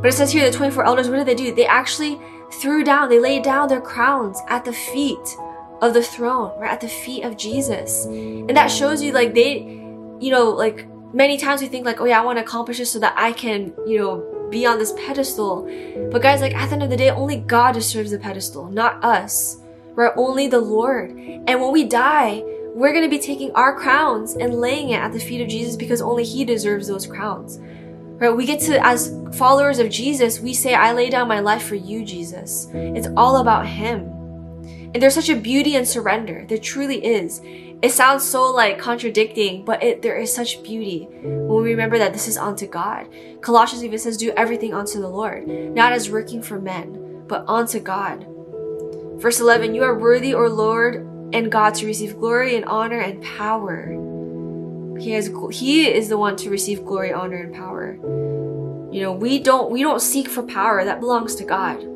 But 0.00 0.08
it 0.08 0.12
says 0.12 0.32
here 0.32 0.50
the 0.50 0.56
24 0.56 0.84
elders, 0.84 1.08
what 1.08 1.16
did 1.16 1.26
they 1.26 1.34
do? 1.34 1.54
They 1.54 1.66
actually 1.66 2.20
threw 2.60 2.84
down, 2.84 3.08
they 3.08 3.18
laid 3.18 3.42
down 3.42 3.68
their 3.68 3.80
crowns 3.80 4.40
at 4.48 4.64
the 4.64 4.72
feet 4.72 5.36
of 5.80 5.94
the 5.94 6.02
throne, 6.02 6.58
right? 6.58 6.70
At 6.70 6.80
the 6.80 6.88
feet 6.88 7.24
of 7.24 7.36
Jesus. 7.36 8.04
And 8.04 8.56
that 8.56 8.68
shows 8.70 9.02
you 9.02 9.12
like 9.12 9.34
they, 9.34 9.58
you 9.58 10.30
know, 10.30 10.50
like 10.50 10.86
many 11.12 11.36
times 11.36 11.60
we 11.60 11.68
think 11.68 11.84
like, 11.84 12.00
oh 12.00 12.04
yeah, 12.04 12.20
I 12.20 12.24
want 12.24 12.38
to 12.38 12.44
accomplish 12.44 12.78
this 12.78 12.90
so 12.90 12.98
that 13.00 13.14
I 13.16 13.32
can, 13.32 13.74
you 13.86 13.98
know, 13.98 14.48
be 14.50 14.66
on 14.66 14.78
this 14.78 14.92
pedestal. 14.92 15.64
But 16.10 16.22
guys, 16.22 16.40
like 16.40 16.54
at 16.54 16.66
the 16.66 16.74
end 16.74 16.82
of 16.82 16.90
the 16.90 16.96
day, 16.96 17.10
only 17.10 17.38
God 17.38 17.72
deserves 17.72 18.10
the 18.10 18.18
pedestal, 18.18 18.70
not 18.70 19.02
us. 19.02 19.58
Right? 19.94 20.12
Only 20.16 20.48
the 20.48 20.60
Lord. 20.60 21.10
And 21.10 21.60
when 21.60 21.72
we 21.72 21.84
die, 21.84 22.42
we're 22.74 22.92
going 22.92 23.04
to 23.04 23.10
be 23.10 23.18
taking 23.18 23.52
our 23.52 23.78
crowns 23.78 24.34
and 24.34 24.54
laying 24.54 24.90
it 24.90 25.00
at 25.00 25.12
the 25.12 25.20
feet 25.20 25.42
of 25.42 25.48
Jesus 25.48 25.76
because 25.76 26.00
only 26.00 26.24
He 26.24 26.44
deserves 26.44 26.88
those 26.88 27.06
crowns. 27.06 27.58
Right? 27.60 28.34
We 28.34 28.46
get 28.46 28.60
to, 28.60 28.84
as 28.84 29.14
followers 29.34 29.78
of 29.78 29.90
Jesus, 29.90 30.40
we 30.40 30.54
say, 30.54 30.74
I 30.74 30.92
lay 30.92 31.10
down 31.10 31.28
my 31.28 31.40
life 31.40 31.64
for 31.64 31.74
you, 31.74 32.04
Jesus. 32.04 32.68
It's 32.72 33.08
all 33.16 33.38
about 33.38 33.66
Him. 33.66 34.08
And 34.94 35.02
there's 35.02 35.14
such 35.14 35.28
a 35.28 35.36
beauty 35.36 35.76
in 35.76 35.86
surrender. 35.86 36.44
There 36.46 36.58
truly 36.58 37.04
is. 37.04 37.40
It 37.82 37.90
sounds 37.90 38.24
so 38.24 38.50
like 38.52 38.78
contradicting, 38.78 39.64
but 39.64 39.82
it, 39.82 40.02
there 40.02 40.16
is 40.16 40.32
such 40.32 40.62
beauty 40.62 41.08
when 41.22 41.62
we 41.62 41.70
remember 41.70 41.98
that 41.98 42.12
this 42.12 42.28
is 42.28 42.38
unto 42.38 42.66
God. 42.66 43.08
Colossians 43.40 43.82
even 43.82 43.98
says, 43.98 44.16
do 44.16 44.32
everything 44.36 44.72
unto 44.72 45.00
the 45.00 45.08
Lord, 45.08 45.48
not 45.48 45.92
as 45.92 46.08
working 46.08 46.42
for 46.42 46.60
men, 46.60 47.24
but 47.26 47.44
unto 47.48 47.80
God. 47.80 48.26
Verse 49.22 49.38
11, 49.38 49.72
you 49.72 49.84
are 49.84 49.96
worthy, 49.96 50.34
O 50.34 50.46
Lord 50.48 50.96
and 51.32 51.50
God, 51.50 51.74
to 51.74 51.86
receive 51.86 52.18
glory 52.18 52.56
and 52.56 52.64
honor 52.64 52.98
and 52.98 53.22
power. 53.22 53.92
He 54.98 55.12
has 55.12 55.30
he 55.52 55.86
is 55.86 56.08
the 56.08 56.18
one 56.18 56.34
to 56.38 56.50
receive 56.50 56.84
glory, 56.84 57.12
honor, 57.12 57.36
and 57.36 57.54
power. 57.54 57.94
You 58.92 59.00
know, 59.00 59.12
we 59.12 59.38
don't 59.38 59.70
we 59.70 59.80
don't 59.80 60.00
seek 60.00 60.28
for 60.28 60.42
power. 60.42 60.84
That 60.84 60.98
belongs 60.98 61.36
to 61.36 61.44
God. 61.44 61.86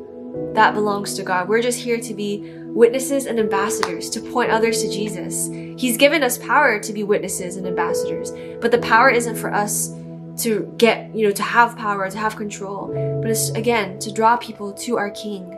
That 0.55 0.73
belongs 0.73 1.15
to 1.15 1.23
God. 1.23 1.49
We're 1.49 1.61
just 1.61 1.79
here 1.79 1.99
to 1.99 2.13
be 2.13 2.49
witnesses 2.67 3.25
and 3.25 3.39
ambassadors 3.39 4.09
to 4.11 4.21
point 4.21 4.51
others 4.51 4.81
to 4.83 4.89
Jesus. 4.89 5.49
He's 5.77 5.97
given 5.97 6.23
us 6.23 6.37
power 6.37 6.79
to 6.79 6.93
be 6.93 7.03
witnesses 7.03 7.57
and 7.57 7.67
ambassadors, 7.67 8.31
but 8.61 8.71
the 8.71 8.79
power 8.79 9.09
isn't 9.09 9.35
for 9.35 9.53
us 9.53 9.89
to 10.43 10.73
get, 10.77 11.13
you 11.13 11.27
know, 11.27 11.33
to 11.33 11.43
have 11.43 11.77
power, 11.77 12.09
to 12.09 12.17
have 12.17 12.37
control, 12.37 12.87
but 13.21 13.29
it's 13.29 13.49
again 13.49 13.99
to 13.99 14.13
draw 14.13 14.37
people 14.37 14.71
to 14.71 14.97
our 14.97 15.09
King. 15.09 15.56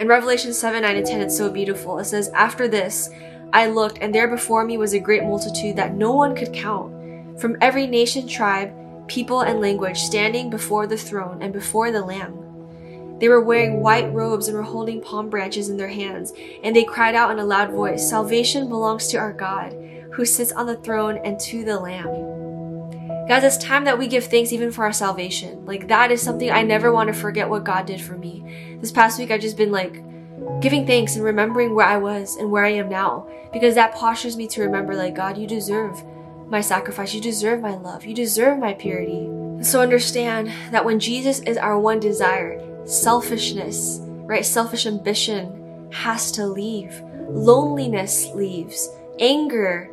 In 0.00 0.08
Revelation 0.08 0.54
7, 0.54 0.80
9, 0.80 0.96
and 0.96 1.06
10, 1.06 1.20
it's 1.20 1.36
so 1.36 1.50
beautiful. 1.50 1.98
It 1.98 2.06
says, 2.06 2.30
After 2.30 2.66
this, 2.66 3.10
I 3.52 3.66
looked, 3.66 3.98
and 4.00 4.14
there 4.14 4.28
before 4.28 4.64
me 4.64 4.78
was 4.78 4.94
a 4.94 4.98
great 4.98 5.24
multitude 5.24 5.76
that 5.76 5.94
no 5.94 6.12
one 6.12 6.34
could 6.34 6.54
count, 6.54 7.38
from 7.38 7.58
every 7.60 7.86
nation, 7.86 8.26
tribe, 8.26 8.72
people, 9.08 9.42
and 9.42 9.60
language, 9.60 9.98
standing 9.98 10.48
before 10.48 10.86
the 10.86 10.96
throne 10.96 11.42
and 11.42 11.52
before 11.52 11.92
the 11.92 12.00
Lamb. 12.00 13.18
They 13.18 13.28
were 13.28 13.42
wearing 13.42 13.82
white 13.82 14.10
robes 14.14 14.48
and 14.48 14.56
were 14.56 14.62
holding 14.62 15.02
palm 15.02 15.28
branches 15.28 15.68
in 15.68 15.76
their 15.76 15.88
hands, 15.88 16.32
and 16.64 16.74
they 16.74 16.84
cried 16.84 17.14
out 17.14 17.30
in 17.30 17.38
a 17.38 17.44
loud 17.44 17.70
voice 17.70 18.08
Salvation 18.08 18.70
belongs 18.70 19.06
to 19.08 19.18
our 19.18 19.34
God, 19.34 19.76
who 20.14 20.24
sits 20.24 20.52
on 20.52 20.64
the 20.64 20.76
throne 20.76 21.18
and 21.26 21.38
to 21.40 21.62
the 21.62 21.78
Lamb. 21.78 22.39
Guys, 23.30 23.44
it's 23.44 23.58
time 23.58 23.84
that 23.84 23.96
we 23.96 24.08
give 24.08 24.24
thanks 24.24 24.52
even 24.52 24.72
for 24.72 24.82
our 24.82 24.92
salvation. 24.92 25.64
Like, 25.64 25.86
that 25.86 26.10
is 26.10 26.20
something 26.20 26.50
I 26.50 26.62
never 26.62 26.90
want 26.90 27.06
to 27.06 27.12
forget 27.12 27.48
what 27.48 27.62
God 27.62 27.86
did 27.86 28.00
for 28.00 28.16
me. 28.16 28.76
This 28.80 28.90
past 28.90 29.20
week, 29.20 29.30
I've 29.30 29.40
just 29.40 29.56
been 29.56 29.70
like 29.70 30.02
giving 30.60 30.84
thanks 30.84 31.14
and 31.14 31.24
remembering 31.24 31.72
where 31.72 31.86
I 31.86 31.96
was 31.96 32.34
and 32.34 32.50
where 32.50 32.64
I 32.64 32.70
am 32.70 32.88
now 32.88 33.28
because 33.52 33.76
that 33.76 33.94
postures 33.94 34.36
me 34.36 34.48
to 34.48 34.62
remember, 34.62 34.96
like, 34.96 35.14
God, 35.14 35.38
you 35.38 35.46
deserve 35.46 36.02
my 36.48 36.60
sacrifice. 36.60 37.14
You 37.14 37.20
deserve 37.20 37.60
my 37.60 37.76
love. 37.76 38.04
You 38.04 38.16
deserve 38.16 38.58
my 38.58 38.74
purity. 38.74 39.28
So 39.62 39.80
understand 39.80 40.50
that 40.72 40.84
when 40.84 40.98
Jesus 40.98 41.38
is 41.38 41.56
our 41.56 41.78
one 41.78 42.00
desire, 42.00 42.60
selfishness, 42.84 44.00
right? 44.02 44.44
Selfish 44.44 44.86
ambition 44.86 45.88
has 45.92 46.32
to 46.32 46.48
leave. 46.48 47.00
Loneliness 47.28 48.26
leaves. 48.34 48.90
Anger, 49.20 49.88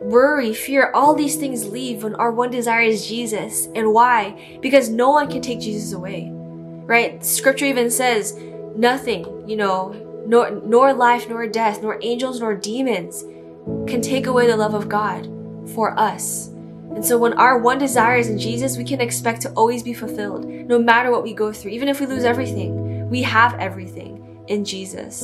worry, 0.00 0.52
fear, 0.52 0.90
all 0.94 1.14
these 1.14 1.36
things 1.36 1.66
leave 1.66 2.02
when 2.02 2.14
our 2.16 2.32
one 2.32 2.50
desire 2.50 2.82
is 2.82 3.06
Jesus. 3.06 3.68
And 3.74 3.92
why? 3.92 4.58
Because 4.60 4.88
no 4.88 5.10
one 5.10 5.30
can 5.30 5.42
take 5.42 5.60
Jesus 5.60 5.92
away. 5.92 6.30
Right? 6.32 7.24
Scripture 7.24 7.66
even 7.66 7.90
says, 7.90 8.36
nothing, 8.76 9.48
you 9.48 9.56
know, 9.56 10.24
nor, 10.26 10.50
nor 10.50 10.92
life, 10.92 11.28
nor 11.28 11.46
death, 11.46 11.82
nor 11.82 11.98
angels, 12.02 12.40
nor 12.40 12.54
demons 12.54 13.22
can 13.88 14.00
take 14.00 14.26
away 14.26 14.46
the 14.46 14.56
love 14.56 14.74
of 14.74 14.88
God 14.88 15.28
for 15.74 15.98
us. 15.98 16.48
And 16.94 17.04
so 17.04 17.16
when 17.18 17.34
our 17.34 17.58
one 17.58 17.78
desire 17.78 18.16
is 18.16 18.28
in 18.28 18.38
Jesus, 18.38 18.76
we 18.76 18.84
can 18.84 19.00
expect 19.00 19.42
to 19.42 19.52
always 19.52 19.82
be 19.82 19.94
fulfilled, 19.94 20.44
no 20.44 20.78
matter 20.78 21.10
what 21.10 21.22
we 21.22 21.32
go 21.32 21.52
through. 21.52 21.70
Even 21.70 21.88
if 21.88 22.00
we 22.00 22.06
lose 22.06 22.24
everything, 22.24 23.08
we 23.08 23.22
have 23.22 23.54
everything 23.60 24.44
in 24.48 24.64
Jesus. 24.64 25.20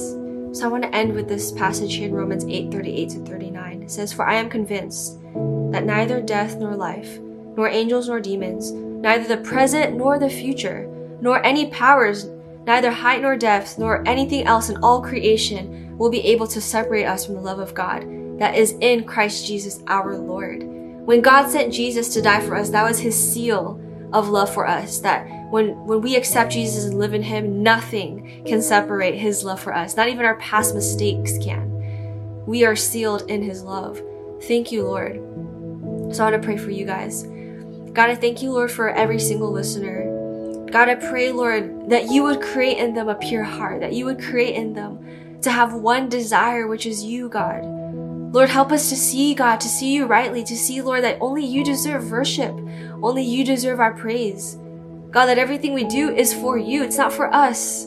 So 0.53 0.65
I 0.65 0.69
want 0.69 0.85
to 0.85 0.95
end 0.95 1.15
with 1.15 1.29
this 1.29 1.51
passage 1.53 1.95
here 1.95 2.07
in 2.07 2.15
Romans 2.15 2.45
8 2.45 2.71
38 2.71 3.09
to 3.11 3.19
39. 3.25 3.76
It 3.87 3.91
says, 3.93 4.13
For 4.13 4.27
I 4.27 4.35
am 4.35 4.51
convinced 4.51 5.23
that 5.71 5.85
neither 5.85 6.21
death 6.21 6.57
nor 6.57 6.75
life, 6.75 7.21
nor 7.57 7.69
angels 7.69 8.09
nor 8.09 8.19
demons, 8.19 8.73
neither 8.73 9.29
the 9.29 9.45
present 9.45 9.97
nor 9.97 10.19
the 10.19 10.29
future, 10.29 10.91
nor 11.21 11.41
any 11.47 11.71
powers, 11.71 12.25
neither 12.67 12.91
height 12.91 13.23
nor 13.23 13.37
depth, 13.37 13.79
nor 13.79 14.03
anything 14.05 14.45
else 14.45 14.71
in 14.71 14.77
all 14.79 15.01
creation 15.01 15.97
will 15.97 16.11
be 16.11 16.27
able 16.27 16.49
to 16.49 16.61
separate 16.61 17.05
us 17.05 17.25
from 17.25 17.37
the 17.37 17.41
love 17.41 17.61
of 17.61 17.75
God 17.75 18.03
that 18.41 18.57
is 18.57 18.75
in 18.81 19.05
Christ 19.05 19.47
Jesus 19.47 19.85
our 19.87 20.19
Lord. 20.19 20.65
When 20.65 21.21
God 21.23 21.49
sent 21.49 21.73
Jesus 21.73 22.13
to 22.15 22.21
die 22.21 22.41
for 22.41 22.57
us, 22.57 22.71
that 22.71 22.83
was 22.83 22.99
his 22.99 23.15
seal 23.15 23.81
of 24.13 24.31
love 24.31 24.53
for 24.53 24.67
us 24.67 24.99
that 24.99 25.29
when 25.51 25.85
when 25.87 26.01
we 26.01 26.17
accept 26.17 26.53
Jesus 26.53 26.85
and 26.85 26.99
live 26.99 27.15
in 27.15 27.23
him 27.23 27.63
nothing 27.63 28.43
can 28.47 28.63
separate 28.63 29.17
his 29.17 29.43
love 29.43 29.61
for 29.61 29.75
us 29.75 29.97
not 29.97 30.09
even 30.09 30.25
our 30.25 30.37
past 30.37 30.77
mistakes 30.77 31.39
can 31.39 31.76
we 32.47 32.65
are 32.65 32.77
sealed 32.77 33.29
in 33.31 33.43
his 33.43 33.63
love 33.63 34.01
thank 34.43 34.73
you 34.73 34.83
lord 34.85 35.15
so 36.15 36.25
i 36.25 36.31
want 36.31 36.41
to 36.41 36.47
pray 36.47 36.57
for 36.57 36.71
you 36.71 36.87
guys 36.87 37.25
god 37.93 38.11
i 38.11 38.15
thank 38.15 38.43
you 38.43 38.51
lord 38.51 38.71
for 38.71 38.91
every 38.91 39.19
single 39.19 39.51
listener 39.51 40.67
god 40.71 40.89
i 40.89 40.95
pray 40.95 41.33
lord 41.33 41.91
that 41.91 42.11
you 42.11 42.23
would 42.23 42.41
create 42.41 42.79
in 42.79 42.95
them 42.95 43.09
a 43.09 43.15
pure 43.15 43.45
heart 43.45 43.81
that 43.81 43.93
you 43.93 44.05
would 44.05 44.21
create 44.21 44.55
in 44.55 44.73
them 44.73 44.99
to 45.43 45.51
have 45.51 45.75
one 45.75 46.09
desire 46.09 46.67
which 46.67 46.87
is 46.87 47.05
you 47.05 47.29
god 47.29 47.65
Lord, 48.33 48.51
help 48.51 48.71
us 48.71 48.91
to 48.91 48.97
see, 48.97 49.35
God, 49.35 49.61
to 49.61 49.69
see 49.69 49.95
you 49.95 50.05
rightly, 50.05 50.45
to 50.45 50.57
see, 50.57 50.83
Lord, 50.83 51.05
that 51.05 51.17
only 51.23 51.47
you 51.47 51.65
deserve 51.65 52.11
worship. 52.11 52.55
Only 53.03 53.23
you 53.23 53.45
deserve 53.45 53.81
our 53.81 53.95
praise. 53.95 54.59
God, 55.11 55.25
that 55.27 55.39
everything 55.39 55.73
we 55.73 55.85
do 55.85 56.11
is 56.11 56.35
for 56.35 56.59
you. 56.59 56.83
It's 56.83 56.99
not 56.99 57.15
for 57.15 57.33
us. 57.35 57.87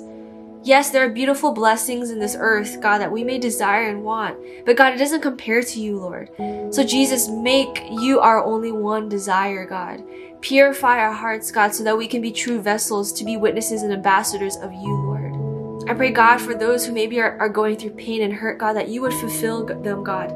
Yes, 0.61 0.89
there 0.89 1.05
are 1.05 1.09
beautiful 1.09 1.53
blessings 1.53 2.09
in 2.09 2.19
this 2.19 2.35
earth, 2.37 2.81
God, 2.81 2.99
that 2.99 3.11
we 3.11 3.23
may 3.23 3.37
desire 3.37 3.89
and 3.89 4.03
want. 4.03 4.37
But 4.65 4.75
God, 4.75 4.93
it 4.93 4.97
doesn't 4.97 5.21
compare 5.21 5.63
to 5.63 5.79
you, 5.79 5.97
Lord. 5.97 6.29
So 6.73 6.83
Jesus, 6.83 7.29
make 7.29 7.83
you 7.89 8.19
our 8.19 8.43
only 8.43 8.71
one 8.71 9.07
desire, 9.07 9.65
God. 9.65 10.03
Purify 10.41 10.99
our 10.99 11.13
hearts, 11.13 11.51
God, 11.51 11.73
so 11.73 11.83
that 11.83 11.97
we 11.97 12.07
can 12.07 12.21
be 12.21 12.31
true 12.31 12.61
vessels 12.61 13.13
to 13.13 13.25
be 13.25 13.37
witnesses 13.37 13.83
and 13.83 13.93
ambassadors 13.93 14.57
of 14.57 14.73
you, 14.73 14.95
Lord. 14.95 15.89
I 15.89 15.93
pray, 15.93 16.11
God, 16.11 16.39
for 16.39 16.53
those 16.53 16.85
who 16.85 16.93
maybe 16.93 17.19
are, 17.19 17.37
are 17.39 17.49
going 17.49 17.77
through 17.77 17.91
pain 17.91 18.21
and 18.21 18.33
hurt, 18.33 18.57
God, 18.57 18.73
that 18.73 18.89
you 18.89 19.01
would 19.01 19.13
fulfill 19.13 19.65
them, 19.65 20.03
God, 20.03 20.29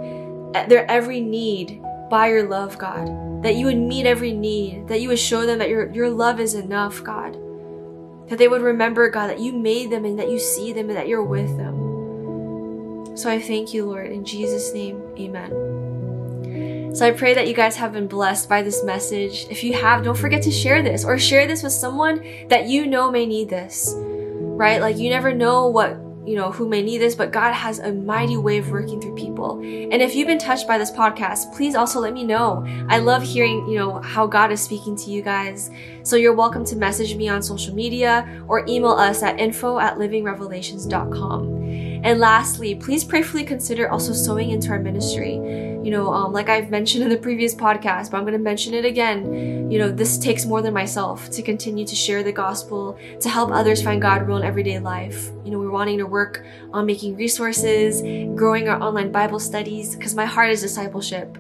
their 0.70 0.90
every 0.90 1.20
need 1.20 1.82
by 2.10 2.30
your 2.30 2.48
love, 2.48 2.78
God 2.78 3.24
that 3.44 3.56
you 3.56 3.66
would 3.66 3.78
meet 3.78 4.06
every 4.06 4.32
need, 4.32 4.88
that 4.88 5.02
you 5.02 5.10
would 5.10 5.20
show 5.20 5.46
them 5.46 5.60
that 5.60 5.70
your, 5.70 5.92
your 5.92 6.10
love 6.10 6.40
is 6.40 6.56
enough, 6.56 7.04
God. 7.04 7.38
That 8.28 8.38
they 8.38 8.48
would 8.48 8.62
remember, 8.62 9.10
God, 9.10 9.28
that 9.28 9.40
you 9.40 9.54
made 9.54 9.92
them 9.92 10.06
and 10.06 10.18
that 10.20 10.30
you 10.30 10.40
see 10.40 10.74
them 10.74 10.90
and 10.90 10.98
that 10.98 11.08
you're 11.08 11.24
with 11.24 11.58
them. 11.58 13.16
So 13.16 13.30
I 13.30 13.40
thank 13.40 13.74
you, 13.74 13.86
Lord. 13.86 14.12
In 14.12 14.26
Jesus' 14.26 14.74
name, 14.74 15.02
amen. 15.18 16.96
So 16.96 17.08
I 17.08 17.12
pray 17.12 17.34
that 17.34 17.48
you 17.48 17.54
guys 17.54 17.76
have 17.78 17.92
been 17.92 18.08
blessed 18.08 18.48
by 18.48 18.62
this 18.62 18.84
message. 18.84 19.48
If 19.50 19.64
you 19.64 19.74
have, 19.74 20.04
don't 20.04 20.18
forget 20.18 20.44
to 20.44 20.52
share 20.52 20.84
this 20.84 21.04
or 21.04 21.18
share 21.18 21.48
this 21.48 21.64
with 21.64 21.72
someone 21.72 22.24
that 22.50 22.68
you 22.68 22.86
know 22.86 23.10
may 23.10 23.26
need 23.26 23.50
this, 23.50 23.94
right? 23.98 24.80
Like 24.80 24.98
you 24.98 25.10
never 25.10 25.34
know 25.34 25.68
what 25.68 25.98
you 26.26 26.36
know, 26.36 26.52
who 26.52 26.68
may 26.68 26.82
need 26.82 27.00
this, 27.00 27.16
but 27.16 27.32
God 27.32 27.54
has 27.54 27.80
a 27.80 27.92
mighty 27.92 28.38
way 28.38 28.58
of 28.58 28.70
working 28.72 29.02
through 29.02 29.16
people. 29.16 29.60
And 29.60 30.02
if 30.02 30.16
you've 30.16 30.28
been 30.28 30.40
touched 30.40 30.68
by 30.68 30.78
this 30.78 30.92
podcast, 30.92 31.54
please 31.54 31.76
also 31.76 32.00
let 32.00 32.14
me 32.14 32.24
know. 32.24 32.66
I 32.88 33.00
love 33.00 33.24
hearing, 33.24 33.68
you 33.68 33.78
know, 33.78 34.00
how 34.00 34.26
God 34.26 34.52
is 34.52 34.62
speaking 34.62 34.96
to 34.98 35.12
you 35.12 35.22
guys. 35.22 35.70
So 36.04 36.16
you're 36.16 36.34
welcome 36.34 36.64
to 36.66 36.76
message 36.76 37.16
me 37.16 37.28
on 37.28 37.42
social 37.42 37.76
media 37.76 38.44
or 38.48 38.66
email 38.68 38.92
us 38.92 39.22
at 39.22 39.40
info 39.40 39.80
at 39.80 39.98
livingrevelations.com. 39.98 41.64
And 42.04 42.20
lastly, 42.20 42.76
please 42.76 43.04
prayerfully 43.04 43.44
consider 43.44 43.90
also 43.90 44.14
sowing 44.14 44.52
into 44.52 44.70
our 44.70 44.80
ministry. 44.80 45.73
You 45.84 45.92
know, 45.92 46.14
um, 46.14 46.32
like 46.32 46.48
I've 46.48 46.70
mentioned 46.70 47.04
in 47.04 47.10
the 47.10 47.18
previous 47.18 47.54
podcast, 47.54 48.10
but 48.10 48.18
I'm 48.18 48.24
going 48.24 48.34
to 48.34 48.40
mention 48.40 48.74
it 48.74 48.86
again. 48.86 49.70
You 49.70 49.80
know, 49.80 49.92
this 49.92 50.18
takes 50.18 50.46
more 50.46 50.62
than 50.62 50.74
myself 50.74 51.30
to 51.32 51.42
continue 51.42 51.86
to 51.86 51.96
share 51.96 52.24
the 52.24 52.32
gospel, 52.32 52.98
to 53.20 53.30
help 53.30 53.52
others 53.52 53.84
find 53.84 54.02
God 54.02 54.26
real 54.28 54.38
in 54.38 54.44
everyday 54.44 54.80
life. 54.80 55.30
You 55.44 55.52
know, 55.52 55.60
we're 55.60 55.72
wanting 55.72 55.98
to 55.98 56.06
work 56.06 56.46
on 56.72 56.86
making 56.86 57.18
resources, 57.18 58.02
growing 58.36 58.70
our 58.70 58.82
online 58.82 59.12
Bible 59.12 59.40
studies, 59.40 59.96
because 59.96 60.16
my 60.16 60.26
heart 60.26 60.52
is 60.52 60.62
discipleship. 60.62 61.38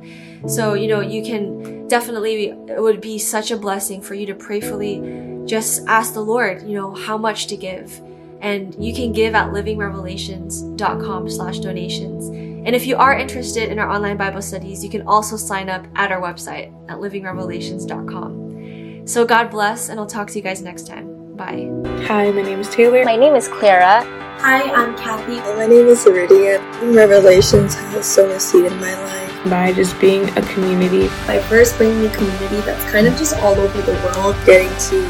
So, 0.48 0.74
you 0.74 0.88
know, 0.90 1.00
you 1.00 1.24
can 1.24 1.88
definitely, 1.88 2.50
it 2.50 2.82
would 2.82 3.00
be 3.00 3.18
such 3.18 3.50
a 3.52 3.58
blessing 3.58 4.02
for 4.02 4.14
you 4.14 4.26
to 4.26 4.36
prayerfully 4.36 5.46
just 5.46 5.86
ask 5.88 6.14
the 6.14 6.22
Lord, 6.22 6.64
you 6.64 6.76
know, 6.76 6.94
how 6.94 7.18
much 7.18 7.48
to 7.48 7.58
give. 7.58 8.02
And 8.42 8.76
you 8.84 8.94
can 8.94 9.14
give 9.14 9.36
at 9.36 9.52
livingrevelations.com 9.52 11.30
slash 11.30 11.60
donations. 11.60 12.53
And 12.66 12.78
if 12.78 12.88
you 12.88 12.96
are 12.96 13.14
interested 13.14 13.68
in 13.70 13.78
our 13.78 13.90
online 13.90 14.16
Bible 14.16 14.42
studies, 14.42 14.86
you 14.86 14.90
can 14.90 15.06
also 15.06 15.36
sign 15.36 15.68
up 15.70 15.86
at 15.96 16.14
our 16.14 16.22
website 16.22 16.74
at 16.90 16.98
livingrevelations.com. 16.98 19.06
So 19.06 19.26
God 19.26 19.52
bless, 19.52 19.90
and 19.90 20.00
I'll 20.00 20.06
talk 20.06 20.30
to 20.30 20.38
you 20.38 20.42
guys 20.42 20.62
next 20.62 20.88
time. 20.88 21.36
Bye. 21.36 21.70
Hi, 22.08 22.32
my 22.32 22.42
name 22.42 22.62
is 22.62 22.70
Taylor. 22.70 23.04
My 23.04 23.18
name 23.18 23.36
is 23.36 23.50
Clara. 23.50 24.06
Hi, 24.40 24.62
I'm 24.72 24.96
Kathy. 24.98 25.42
My 25.58 25.66
name 25.66 25.88
is 25.88 26.06
Iridia. 26.06 26.62
Revelations 26.96 27.76
has 27.76 28.06
sown 28.06 28.32
a 28.32 28.40
seed 28.40 28.72
in 28.72 28.80
my 28.80 28.94
life. 28.94 29.50
By 29.50 29.74
just 29.74 30.00
being 30.00 30.30
a 30.38 30.42
community. 30.54 31.10
By 31.28 31.40
first 31.40 31.76
bringing 31.78 32.06
a 32.06 32.10
community 32.16 32.62
that's 32.62 32.90
kind 32.94 33.08
of 33.08 33.18
just 33.18 33.36
all 33.40 33.56
over 33.56 33.82
the 33.82 33.92
world. 34.06 34.38
Getting 34.46 34.72
to 34.88 35.02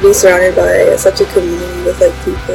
be 0.00 0.14
surrounded 0.14 0.56
by 0.56 0.96
such 0.96 1.20
a 1.20 1.26
community 1.26 1.82
with 1.84 2.00
like 2.00 2.14
people 2.24 2.40
who 2.40 2.54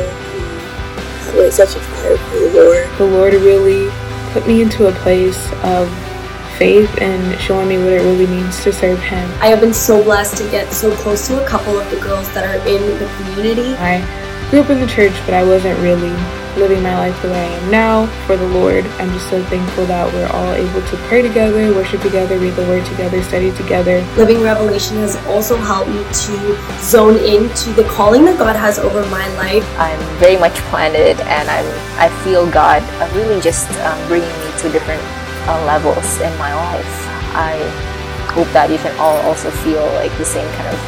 have 1.26 1.36
like 1.36 1.52
such 1.52 1.76
a 1.76 1.80
fire 1.80 2.18
for 2.18 2.40
the 2.40 2.50
Lord. 2.56 2.90
The 2.98 3.06
Lord 3.06 3.34
really 3.34 3.92
put 4.32 4.48
me 4.48 4.62
into 4.62 4.88
a 4.88 4.92
place 4.92 5.52
of 5.64 5.90
faith 6.58 6.96
and 7.02 7.40
showing 7.40 7.68
me 7.68 7.78
what 7.78 7.94
it 7.94 8.02
really 8.02 8.28
means 8.28 8.64
to 8.64 8.72
serve 8.72 9.00
Him. 9.00 9.30
I 9.42 9.48
have 9.48 9.62
been 9.62 9.74
so 9.74 10.04
blessed 10.04 10.38
to 10.38 10.50
get 10.52 10.72
so 10.72 10.96
close 10.98 11.28
to 11.28 11.44
a 11.44 11.48
couple 11.48 11.80
of 11.80 11.90
the 11.92 12.00
girls 12.00 12.32
that 12.34 12.46
are 12.46 12.56
in 12.68 12.82
the 13.00 13.10
community. 13.18 13.76
I 13.78 14.00
grew 14.50 14.62
up 14.62 14.70
in 14.70 14.80
the 14.80 14.88
church, 14.88 15.14
but 15.26 15.34
I 15.34 15.44
wasn't 15.44 15.80
really 15.80 16.12
living 16.58 16.82
my 16.84 16.96
life 16.98 17.20
the 17.22 17.30
way 17.30 17.40
I 17.40 17.58
am 17.60 17.72
now 17.72 18.06
for 18.26 18.36
the 18.36 18.48
Lord. 18.48 18.86
I'm 19.00 19.10
just 19.12 19.30
so 19.30 19.42
thankful 19.46 19.86
that 19.86 20.12
we're 20.14 20.28
all 20.28 20.54
able 20.54 20.82
to 20.82 20.98
pray 21.08 21.22
together, 21.22 21.74
worship 21.74 22.02
together, 22.02 22.38
read 22.38 22.56
the 22.56 22.64
Word 22.64 22.86
together, 22.86 23.22
study 23.24 23.52
together. 23.54 24.02
Living 24.18 24.42
Revelation 24.42 24.98
has 24.98 25.16
also 25.28 25.56
helped 25.58 25.90
me 25.90 26.04
to 26.04 26.36
zone 26.82 27.18
into 27.18 27.72
the 27.74 27.84
calling 27.86 28.26
that 28.26 28.38
God 28.38 28.56
has 28.56 28.80
over 28.80 29.02
my 29.10 29.28
life. 29.36 29.66
I'm 29.78 30.00
very 30.20 30.38
much 30.38 30.56
planted, 30.70 31.20
and 31.22 31.50
I'm 31.50 31.66
I 32.00 32.10
feel 32.24 32.50
God 32.50 32.82
really 33.14 33.40
just 33.42 33.70
um, 33.82 33.98
bringing 34.08 34.30
me 34.30 34.52
to 34.60 34.72
different 34.72 35.02
uh, 35.48 35.64
levels 35.66 36.20
in 36.22 36.36
my 36.38 36.54
life. 36.54 37.08
I 37.34 37.58
hope 38.34 38.48
that 38.54 38.70
you 38.70 38.78
can 38.78 38.98
all 39.00 39.18
also 39.28 39.52
feel 39.64 39.86
like 40.00 40.16
the 40.18 40.26
same 40.26 40.48
kind 40.56 40.68
of 40.74 40.80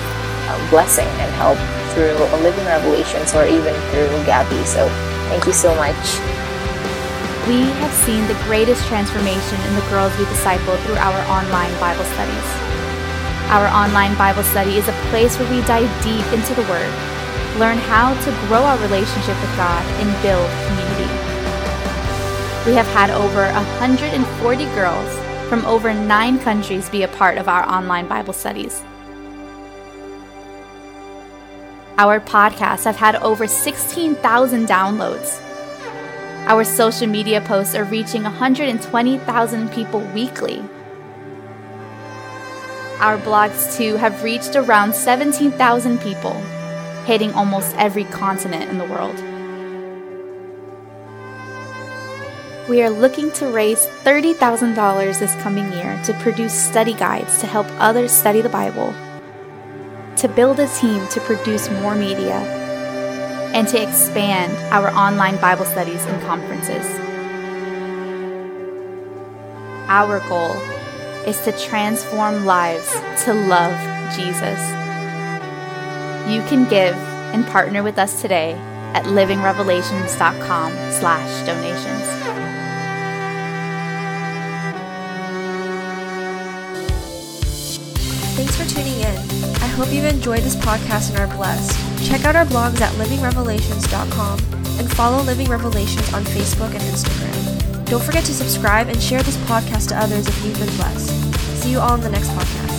um, 0.49 0.69
blessing 0.69 1.07
and 1.07 1.31
help 1.35 1.57
through 1.93 2.17
a 2.17 2.37
living 2.41 2.65
revelations 2.65 3.33
or 3.35 3.45
even 3.45 3.73
through 3.91 4.09
Gabby. 4.25 4.63
So 4.65 4.87
thank 5.29 5.45
you 5.45 5.53
so 5.53 5.75
much. 5.75 5.97
We 7.47 7.67
have 7.83 7.91
seen 8.07 8.25
the 8.27 8.39
greatest 8.47 8.87
transformation 8.87 9.59
in 9.67 9.75
the 9.75 9.85
girls 9.91 10.15
we 10.17 10.25
disciple 10.25 10.77
through 10.87 10.95
our 10.95 11.19
online 11.27 11.73
Bible 11.79 12.05
studies. 12.15 12.47
Our 13.51 13.67
online 13.67 14.15
Bible 14.17 14.43
study 14.43 14.77
is 14.77 14.87
a 14.87 14.95
place 15.11 15.37
where 15.37 15.49
we 15.51 15.59
dive 15.67 15.91
deep 16.01 16.25
into 16.31 16.55
the 16.55 16.63
Word, 16.71 16.93
learn 17.59 17.77
how 17.77 18.15
to 18.15 18.47
grow 18.47 18.63
our 18.63 18.79
relationship 18.79 19.35
with 19.39 19.55
God, 19.57 19.83
and 19.99 20.09
build 20.23 20.47
community. 20.71 21.11
We 22.65 22.73
have 22.79 22.87
had 22.95 23.09
over 23.09 23.43
140 23.51 24.65
girls 24.73 25.49
from 25.49 25.65
over 25.65 25.93
nine 25.93 26.39
countries 26.39 26.89
be 26.89 27.03
a 27.03 27.09
part 27.09 27.37
of 27.37 27.49
our 27.49 27.67
online 27.67 28.07
Bible 28.07 28.33
studies. 28.33 28.81
Our 31.95 32.19
podcasts 32.19 32.85
have 32.85 32.95
had 32.95 33.17
over 33.17 33.45
16,000 33.45 34.67
downloads. 34.67 35.39
Our 36.47 36.63
social 36.63 37.05
media 37.05 37.39
posts 37.41 37.75
are 37.75 37.83
reaching 37.83 38.23
120,000 38.23 39.71
people 39.71 39.99
weekly. 40.15 40.63
Our 42.99 43.19
blogs, 43.19 43.77
too, 43.77 43.97
have 43.97 44.23
reached 44.23 44.55
around 44.55 44.95
17,000 44.95 46.01
people, 46.01 46.33
hitting 47.05 47.31
almost 47.33 47.75
every 47.77 48.05
continent 48.05 48.71
in 48.71 48.79
the 48.79 48.85
world. 48.85 49.15
We 52.67 52.81
are 52.81 52.89
looking 52.89 53.31
to 53.33 53.47
raise 53.49 53.85
$30,000 54.03 55.19
this 55.19 55.35
coming 55.43 55.71
year 55.73 56.01
to 56.05 56.13
produce 56.15 56.53
study 56.53 56.93
guides 56.93 57.39
to 57.41 57.45
help 57.45 57.67
others 57.77 58.11
study 58.11 58.41
the 58.41 58.49
Bible 58.49 58.95
to 60.17 60.27
build 60.27 60.59
a 60.59 60.67
team 60.67 61.07
to 61.09 61.19
produce 61.21 61.69
more 61.69 61.95
media, 61.95 62.35
and 63.53 63.67
to 63.67 63.81
expand 63.81 64.55
our 64.73 64.89
online 64.89 65.37
Bible 65.37 65.65
studies 65.65 66.03
and 66.05 66.21
conferences. 66.23 66.85
Our 69.87 70.19
goal 70.27 70.55
is 71.27 71.39
to 71.41 71.51
transform 71.51 72.45
lives 72.45 72.91
to 73.25 73.33
love 73.33 73.77
Jesus. 74.15 74.59
You 76.27 76.41
can 76.49 76.67
give 76.69 76.95
and 77.33 77.45
partner 77.45 77.83
with 77.83 77.97
us 77.97 78.21
today 78.21 78.53
at 78.93 79.05
livingrevelations.com 79.05 80.71
slash 80.91 81.45
donations. 81.45 82.52
Thanks 88.35 88.55
for 88.55 88.65
tuning 88.67 88.95
in. 88.99 89.17
I 89.61 89.67
hope 89.67 89.93
you've 89.93 90.05
enjoyed 90.05 90.41
this 90.41 90.55
podcast 90.55 91.11
and 91.11 91.19
are 91.19 91.35
blessed. 91.35 91.77
Check 92.07 92.25
out 92.25 92.35
our 92.35 92.45
blogs 92.45 92.81
at 92.81 92.91
livingrevelations.com 92.93 94.39
and 94.79 94.91
follow 94.93 95.21
Living 95.21 95.47
Revelations 95.47 96.11
on 96.13 96.23
Facebook 96.23 96.71
and 96.71 96.81
Instagram. 96.81 97.85
Don't 97.85 98.03
forget 98.03 98.25
to 98.25 98.33
subscribe 98.33 98.87
and 98.87 99.01
share 99.01 99.21
this 99.21 99.37
podcast 99.45 99.89
to 99.89 99.97
others 99.99 100.27
if 100.27 100.45
you've 100.45 100.57
been 100.57 100.75
blessed. 100.77 101.09
See 101.61 101.71
you 101.71 101.79
all 101.79 101.93
in 101.93 102.01
the 102.01 102.09
next 102.09 102.29
podcast. 102.29 102.72